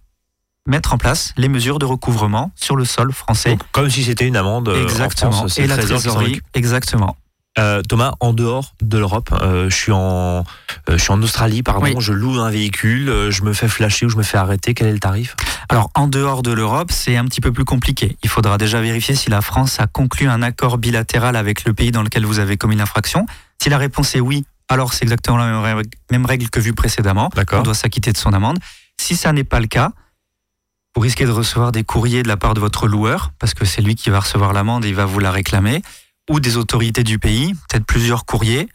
mettre 0.66 0.92
en 0.92 0.98
place 0.98 1.32
les 1.36 1.48
mesures 1.48 1.78
de 1.78 1.86
recouvrement 1.86 2.52
sur 2.54 2.76
le 2.76 2.84
sol 2.84 3.12
français. 3.12 3.50
Donc, 3.50 3.62
Comme 3.72 3.90
si 3.90 4.04
c'était 4.04 4.26
une 4.26 4.36
amende. 4.36 4.68
euh, 4.68 4.78
en 4.78 4.82
exactement. 4.82 5.32
France, 5.32 5.58
Et 5.58 5.66
la 5.66 5.78
trésorerie, 5.78 6.40
exactement. 6.54 7.16
Euh, 7.58 7.82
Thomas, 7.82 8.14
en 8.20 8.32
dehors 8.32 8.74
de 8.80 8.96
l'Europe, 8.96 9.30
euh, 9.32 9.68
je 9.68 9.74
suis 9.74 9.92
en, 9.92 10.38
euh, 10.38 10.42
je 10.88 10.96
suis 10.96 11.10
en 11.10 11.20
Australie, 11.20 11.62
pardon. 11.62 11.82
Oui. 11.82 11.94
Je 11.98 12.12
loue 12.12 12.38
un 12.38 12.50
véhicule, 12.50 13.30
je 13.30 13.42
me 13.42 13.52
fais 13.52 13.66
flasher 13.66 14.06
ou 14.06 14.08
je 14.08 14.16
me 14.16 14.22
fais 14.22 14.38
arrêter. 14.38 14.72
Quel 14.72 14.86
est 14.86 14.92
le 14.92 15.00
tarif? 15.00 15.34
Alors, 15.68 15.90
en 15.94 16.06
dehors 16.06 16.42
de 16.42 16.52
l'Europe, 16.52 16.92
c'est 16.92 17.16
un 17.16 17.24
petit 17.24 17.40
peu 17.40 17.52
plus 17.52 17.64
compliqué. 17.64 18.16
Il 18.22 18.28
faudra 18.28 18.56
déjà 18.56 18.80
vérifier 18.80 19.16
si 19.16 19.30
la 19.30 19.40
France 19.40 19.80
a 19.80 19.88
conclu 19.88 20.28
un 20.28 20.42
accord 20.42 20.78
bilatéral 20.78 21.34
avec 21.34 21.64
le 21.64 21.74
pays 21.74 21.90
dans 21.90 22.02
lequel 22.02 22.24
vous 22.24 22.38
avez 22.38 22.56
commis 22.56 22.76
l'infraction. 22.76 23.26
Si 23.60 23.68
la 23.68 23.78
réponse 23.78 24.14
est 24.14 24.20
oui, 24.20 24.44
alors 24.68 24.94
c'est 24.94 25.04
exactement 25.04 25.36
la 25.36 25.46
même 25.46 25.60
règle, 25.60 25.90
même 26.12 26.26
règle 26.26 26.48
que 26.50 26.60
vue 26.60 26.72
précédemment. 26.72 27.30
On 27.52 27.62
doit 27.62 27.74
s'acquitter 27.74 28.12
de 28.12 28.16
son 28.16 28.32
amende. 28.32 28.58
Si 28.96 29.16
ça 29.16 29.32
n'est 29.32 29.44
pas 29.44 29.58
le 29.58 29.66
cas, 29.66 29.90
vous 30.94 31.02
risquez 31.02 31.24
de 31.24 31.30
recevoir 31.30 31.72
des 31.72 31.82
courriers 31.82 32.22
de 32.22 32.28
la 32.28 32.36
part 32.36 32.54
de 32.54 32.60
votre 32.60 32.86
loueur, 32.86 33.32
parce 33.38 33.54
que 33.54 33.64
c'est 33.64 33.82
lui 33.82 33.96
qui 33.96 34.10
va 34.10 34.20
recevoir 34.20 34.52
l'amende 34.52 34.84
et 34.84 34.88
il 34.88 34.94
va 34.94 35.04
vous 35.04 35.18
la 35.18 35.30
réclamer, 35.30 35.82
ou 36.30 36.38
des 36.38 36.56
autorités 36.56 37.02
du 37.02 37.18
pays, 37.18 37.54
peut-être 37.68 37.84
plusieurs 37.84 38.24
courriers. 38.24 38.68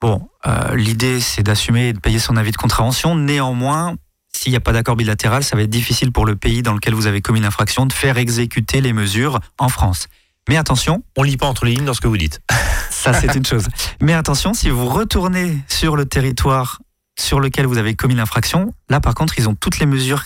Bon, 0.00 0.28
euh, 0.46 0.74
l'idée 0.74 1.20
c'est 1.20 1.42
d'assumer 1.42 1.88
et 1.88 1.92
de 1.92 2.00
payer 2.00 2.18
son 2.18 2.36
avis 2.36 2.50
de 2.50 2.56
contravention. 2.56 3.14
Néanmoins, 3.14 3.94
s'il 4.34 4.50
n'y 4.50 4.56
a 4.56 4.60
pas 4.60 4.72
d'accord 4.72 4.96
bilatéral, 4.96 5.44
ça 5.44 5.54
va 5.54 5.62
être 5.62 5.70
difficile 5.70 6.10
pour 6.10 6.24
le 6.24 6.36
pays 6.36 6.62
dans 6.62 6.72
lequel 6.72 6.94
vous 6.94 7.06
avez 7.06 7.20
commis 7.20 7.40
l'infraction 7.40 7.84
de 7.84 7.92
faire 7.92 8.16
exécuter 8.16 8.80
les 8.80 8.94
mesures 8.94 9.40
en 9.58 9.68
France. 9.68 10.08
Mais 10.48 10.56
attention, 10.56 11.04
On 11.16 11.22
lit 11.22 11.36
pas 11.36 11.46
entre 11.46 11.66
les 11.66 11.74
lignes 11.74 11.84
dans 11.84 11.94
ce 11.94 12.00
que 12.00 12.08
vous 12.08 12.16
dites. 12.16 12.40
ça 12.90 13.12
c'est 13.12 13.34
une 13.36 13.44
chose. 13.44 13.68
Mais 14.00 14.14
attention, 14.14 14.54
si 14.54 14.70
vous 14.70 14.88
retournez 14.88 15.58
sur 15.68 15.96
le 15.96 16.06
territoire 16.06 16.80
sur 17.20 17.40
lequel 17.40 17.66
vous 17.66 17.76
avez 17.76 17.94
commis 17.94 18.14
l'infraction, 18.14 18.74
là 18.88 19.00
par 19.00 19.14
contre, 19.14 19.38
ils 19.38 19.48
ont 19.50 19.54
toutes 19.54 19.78
les 19.78 19.86
mesures 19.86 20.24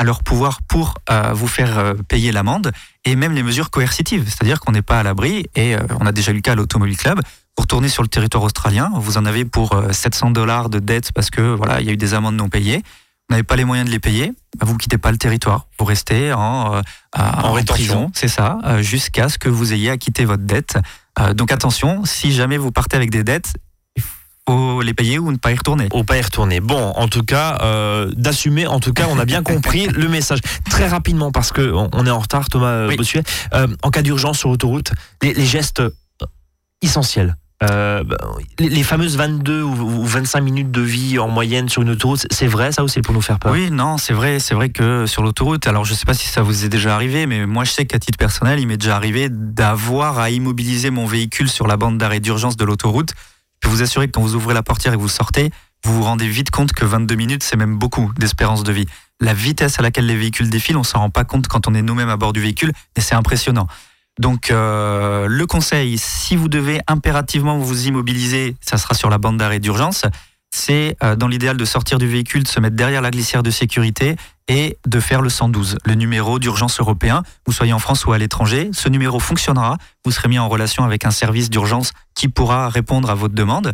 à 0.00 0.04
leur 0.04 0.22
pouvoir 0.22 0.62
pour 0.62 0.94
euh, 1.10 1.34
vous 1.34 1.46
faire 1.46 1.78
euh, 1.78 1.92
payer 2.08 2.32
l'amende 2.32 2.72
et 3.04 3.16
même 3.16 3.32
les 3.32 3.42
mesures 3.42 3.68
coercitives. 3.70 4.24
C'est-à-dire 4.24 4.58
qu'on 4.58 4.72
n'est 4.72 4.80
pas 4.80 4.98
à 4.98 5.02
l'abri 5.02 5.44
et 5.54 5.76
euh, 5.76 5.80
on 6.00 6.06
a 6.06 6.12
déjà 6.12 6.32
eu 6.32 6.36
le 6.36 6.40
cas 6.40 6.52
à 6.52 6.54
l'Automobile 6.54 6.96
Club. 6.96 7.20
Pour 7.54 7.66
tourner 7.66 7.90
sur 7.90 8.02
le 8.02 8.08
territoire 8.08 8.42
australien, 8.42 8.90
vous 8.94 9.18
en 9.18 9.26
avez 9.26 9.44
pour 9.44 9.74
euh, 9.74 9.92
700 9.92 10.30
dollars 10.30 10.70
de 10.70 10.78
dette 10.78 11.12
parce 11.12 11.28
que 11.28 11.42
voilà, 11.54 11.82
il 11.82 11.86
y 11.86 11.90
a 11.90 11.92
eu 11.92 11.98
des 11.98 12.14
amendes 12.14 12.36
non 12.36 12.48
payées. 12.48 12.78
Vous 12.78 13.34
n'avez 13.34 13.42
pas 13.42 13.56
les 13.56 13.66
moyens 13.66 13.86
de 13.86 13.92
les 13.92 13.98
payer, 14.00 14.32
bah, 14.58 14.64
vous 14.66 14.78
quittez 14.78 14.96
pas 14.96 15.12
le 15.12 15.18
territoire. 15.18 15.66
Vous 15.78 15.84
restez 15.84 16.32
en, 16.32 16.80
à- 17.12 17.46
En 17.46 17.52
prison, 17.74 18.10
c'est 18.14 18.28
ça, 18.28 18.58
jusqu'à 18.80 19.28
ce 19.28 19.36
que 19.36 19.50
vous 19.50 19.74
ayez 19.74 19.90
acquitté 19.90 20.24
votre 20.24 20.44
dette. 20.44 20.78
Donc 21.34 21.52
attention, 21.52 22.06
si 22.06 22.32
jamais 22.32 22.56
vous 22.56 22.72
partez 22.72 22.96
avec 22.96 23.10
des 23.10 23.22
dettes, 23.22 23.52
faut 24.48 24.82
les 24.82 24.94
payer 24.94 25.18
ou 25.18 25.30
ne 25.32 25.36
pas 25.36 25.52
y 25.52 25.56
retourner? 25.56 25.88
Au 25.92 26.04
pas 26.04 26.16
y 26.18 26.22
retourner. 26.22 26.60
Bon, 26.60 26.92
en 26.96 27.08
tout 27.08 27.22
cas, 27.22 27.58
euh, 27.62 28.10
d'assumer. 28.16 28.66
En 28.66 28.80
tout 28.80 28.92
cas, 28.92 29.06
on 29.10 29.18
a 29.18 29.24
bien 29.24 29.42
compris 29.42 29.86
le 29.86 30.08
message. 30.08 30.40
Très 30.68 30.88
rapidement, 30.88 31.30
parce 31.32 31.52
que 31.52 31.72
on 31.72 31.88
on 31.92 32.06
est 32.06 32.10
en 32.10 32.18
retard, 32.18 32.48
Thomas 32.48 32.86
Oui. 32.88 32.96
Bossuet. 32.96 33.22
Euh, 33.54 33.66
en 33.82 33.90
cas 33.90 34.02
d'urgence 34.02 34.38
sur 34.38 34.48
l'autoroute, 34.48 34.92
les, 35.22 35.34
les 35.34 35.46
gestes 35.46 35.80
euh, 35.80 35.90
essentiels. 36.82 37.36
Euh, 37.62 38.02
les, 38.58 38.70
les 38.70 38.82
fameuses 38.82 39.18
22 39.18 39.60
ou, 39.62 39.74
ou 39.74 40.04
25 40.06 40.40
minutes 40.40 40.70
de 40.70 40.80
vie 40.80 41.18
en 41.18 41.28
moyenne 41.28 41.68
sur 41.68 41.82
une 41.82 41.90
autoroute, 41.90 42.26
c'est 42.30 42.46
vrai 42.46 42.72
ça 42.72 42.82
ou 42.82 42.88
c'est 42.88 43.02
pour 43.02 43.12
nous 43.12 43.20
faire 43.20 43.38
peur? 43.38 43.52
Oui, 43.52 43.70
non, 43.70 43.98
c'est 43.98 44.14
vrai, 44.14 44.38
c'est 44.38 44.54
vrai 44.54 44.70
que 44.70 45.04
sur 45.04 45.22
l'autoroute, 45.22 45.66
alors 45.66 45.84
je 45.84 45.92
sais 45.92 46.06
pas 46.06 46.14
si 46.14 46.26
ça 46.26 46.40
vous 46.40 46.64
est 46.64 46.70
déjà 46.70 46.94
arrivé, 46.94 47.26
mais 47.26 47.44
moi 47.44 47.64
je 47.64 47.72
sais 47.72 47.84
qu'à 47.84 47.98
titre 47.98 48.16
personnel, 48.16 48.60
il 48.60 48.66
m'est 48.66 48.78
déjà 48.78 48.96
arrivé 48.96 49.28
d'avoir 49.30 50.18
à 50.18 50.30
immobiliser 50.30 50.88
mon 50.88 51.04
véhicule 51.04 51.50
sur 51.50 51.66
la 51.66 51.76
bande 51.76 51.98
d'arrêt 51.98 52.20
d'urgence 52.20 52.56
de 52.56 52.64
l'autoroute. 52.64 53.12
Je 53.62 53.68
peux 53.68 53.74
vous 53.74 53.82
assurer 53.82 54.06
que 54.06 54.12
quand 54.12 54.22
vous 54.22 54.34
ouvrez 54.34 54.54
la 54.54 54.62
portière 54.62 54.94
et 54.94 54.96
que 54.96 55.02
vous 55.02 55.08
sortez, 55.08 55.50
vous 55.84 55.94
vous 55.94 56.02
rendez 56.02 56.28
vite 56.28 56.50
compte 56.50 56.72
que 56.72 56.84
22 56.84 57.14
minutes, 57.14 57.42
c'est 57.42 57.56
même 57.56 57.78
beaucoup 57.78 58.12
d'espérance 58.18 58.62
de 58.62 58.72
vie. 58.72 58.86
La 59.20 59.34
vitesse 59.34 59.78
à 59.78 59.82
laquelle 59.82 60.06
les 60.06 60.16
véhicules 60.16 60.48
défilent, 60.48 60.76
on 60.76 60.82
s'en 60.82 61.00
rend 61.00 61.10
pas 61.10 61.24
compte 61.24 61.48
quand 61.48 61.68
on 61.68 61.74
est 61.74 61.82
nous-mêmes 61.82 62.08
à 62.08 62.16
bord 62.16 62.32
du 62.32 62.40
véhicule, 62.40 62.72
et 62.96 63.00
c'est 63.00 63.14
impressionnant. 63.14 63.66
Donc 64.18 64.50
euh, 64.50 65.26
le 65.28 65.46
conseil, 65.46 65.96
si 65.98 66.36
vous 66.36 66.48
devez 66.48 66.80
impérativement 66.86 67.58
vous 67.58 67.86
immobiliser, 67.86 68.56
ça 68.60 68.76
sera 68.76 68.94
sur 68.94 69.08
la 69.08 69.18
bande 69.18 69.38
d'arrêt 69.38 69.60
d'urgence, 69.60 70.04
c'est 70.50 70.96
euh, 71.02 71.16
dans 71.16 71.28
l'idéal 71.28 71.56
de 71.56 71.64
sortir 71.64 71.98
du 71.98 72.06
véhicule, 72.06 72.42
de 72.42 72.48
se 72.48 72.60
mettre 72.60 72.76
derrière 72.76 73.02
la 73.02 73.10
glissière 73.10 73.42
de 73.42 73.50
sécurité 73.50 74.16
et 74.50 74.76
de 74.84 74.98
faire 74.98 75.22
le 75.22 75.28
112, 75.28 75.78
le 75.84 75.94
numéro 75.94 76.40
d'urgence 76.40 76.80
européen, 76.80 77.22
vous 77.46 77.52
soyez 77.52 77.72
en 77.72 77.78
France 77.78 78.04
ou 78.04 78.12
à 78.12 78.18
l'étranger. 78.18 78.70
Ce 78.72 78.88
numéro 78.88 79.20
fonctionnera, 79.20 79.78
vous 80.04 80.10
serez 80.10 80.28
mis 80.28 80.40
en 80.40 80.48
relation 80.48 80.82
avec 80.82 81.04
un 81.04 81.12
service 81.12 81.50
d'urgence 81.50 81.92
qui 82.16 82.26
pourra 82.26 82.68
répondre 82.68 83.10
à 83.10 83.14
votre 83.14 83.34
demande. 83.34 83.72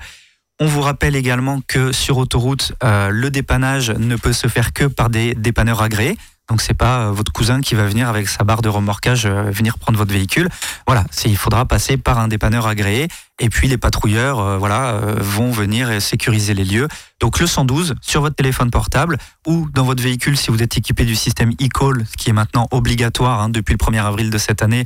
On 0.60 0.66
vous 0.66 0.82
rappelle 0.82 1.16
également 1.16 1.62
que 1.66 1.92
sur 1.92 2.18
autoroute, 2.18 2.74
euh, 2.84 3.08
le 3.08 3.30
dépannage 3.30 3.90
ne 3.90 4.16
peut 4.16 4.34
se 4.34 4.48
faire 4.48 4.74
que 4.74 4.84
par 4.84 5.08
des 5.08 5.34
dépanneurs 5.34 5.80
agréés. 5.80 6.18
Donc 6.48 6.60
c'est 6.60 6.74
pas 6.74 7.00
euh, 7.00 7.10
votre 7.10 7.32
cousin 7.32 7.60
qui 7.60 7.74
va 7.74 7.86
venir 7.86 8.08
avec 8.08 8.28
sa 8.28 8.44
barre 8.44 8.62
de 8.62 8.68
remorquage 8.68 9.26
euh, 9.26 9.50
venir 9.50 9.78
prendre 9.78 9.98
votre 9.98 10.12
véhicule. 10.12 10.48
Voilà, 10.86 11.04
il 11.24 11.36
faudra 11.36 11.64
passer 11.64 11.96
par 11.96 12.18
un 12.18 12.28
dépanneur 12.28 12.66
agréé 12.66 13.08
et 13.40 13.48
puis 13.48 13.66
les 13.68 13.76
patrouilleurs 13.76 14.38
euh, 14.38 14.56
voilà 14.56 15.00
vont 15.18 15.50
venir 15.50 16.00
sécuriser 16.00 16.54
les 16.54 16.64
lieux. 16.64 16.88
Donc 17.20 17.40
le 17.40 17.46
112 17.46 17.94
sur 18.00 18.20
votre 18.20 18.36
téléphone 18.36 18.70
portable 18.70 19.18
ou 19.46 19.68
dans 19.74 19.84
votre 19.84 20.02
véhicule 20.02 20.36
si 20.36 20.50
vous 20.50 20.62
êtes 20.62 20.78
équipé 20.78 21.04
du 21.04 21.16
système 21.16 21.50
e-call 21.60 22.04
qui 22.16 22.30
est 22.30 22.32
maintenant 22.32 22.68
obligatoire 22.70 23.40
hein, 23.40 23.48
depuis 23.48 23.72
le 23.72 23.78
1er 23.78 24.04
avril 24.04 24.30
de 24.30 24.38
cette 24.38 24.62
année, 24.62 24.84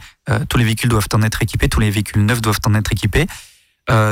tous 0.49 0.59
les 0.59 0.65
véhicules 0.65 0.89
doivent 0.89 1.09
en 1.13 1.23
être 1.23 1.43
équipés, 1.43 1.69
tous 1.69 1.81
les 1.81 1.91
véhicules 1.91 2.25
neufs 2.25 2.41
doivent 2.41 2.61
en 2.67 2.75
être 2.75 2.93
équipés. 2.93 3.27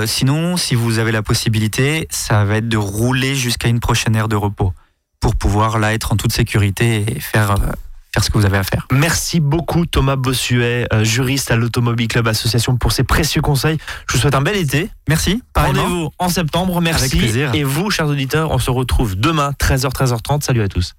Sinon, 0.07 0.57
si 0.57 0.75
vous 0.75 0.99
avez 0.99 1.13
la 1.13 1.23
possibilité, 1.23 2.09
ça 2.11 2.45
va 2.45 2.57
être 2.57 2.69
de 2.69 2.77
rouler 2.77 3.37
jusqu'à 3.37 3.69
une 3.69 3.79
prochaine 3.79 4.17
aire 4.17 4.29
de 4.29 4.37
repos 4.37 4.73
pour 5.21 5.37
pouvoir 5.37 5.79
là 5.79 5.95
être 5.95 6.13
en 6.13 6.17
toute 6.17 6.33
sécurité 6.33 7.05
et 7.09 7.21
faire, 7.21 7.53
euh, 7.53 7.73
faire 8.13 8.25
ce 8.25 8.31
que 8.31 8.39
vous 8.39 8.47
avez 8.47 8.59
à 8.59 8.63
faire. 8.63 8.87
Merci 8.93 9.41
beaucoup 9.41 9.87
Thomas 9.87 10.17
Bossuet, 10.17 10.87
euh, 10.93 11.05
juriste 11.05 11.51
à 11.51 11.57
l'Automobile 11.57 12.09
Club 12.09 12.29
Association 12.29 12.77
pour 12.77 12.93
ces 12.93 13.05
précieux 13.05 13.43
conseils. 13.43 13.79
Je 14.09 14.15
vous 14.15 14.21
souhaite 14.21 14.35
un 14.35 14.43
bel 14.43 14.57
été. 14.57 14.91
Merci. 15.09 15.43
Rendez-vous 15.55 16.11
en 16.19 16.29
septembre. 16.29 16.81
Merci. 16.81 17.05
Avec 17.05 17.19
plaisir. 17.19 17.55
Et 17.55 17.65
vous, 17.65 17.91
chers 17.91 18.07
auditeurs, 18.07 18.51
on 18.51 18.59
se 18.59 18.71
retrouve 18.71 19.17
demain 19.17 19.53
13h 19.59 19.93
13h30. 19.93 20.43
Salut 20.43 20.63
à 20.63 20.69
tous. 20.69 20.95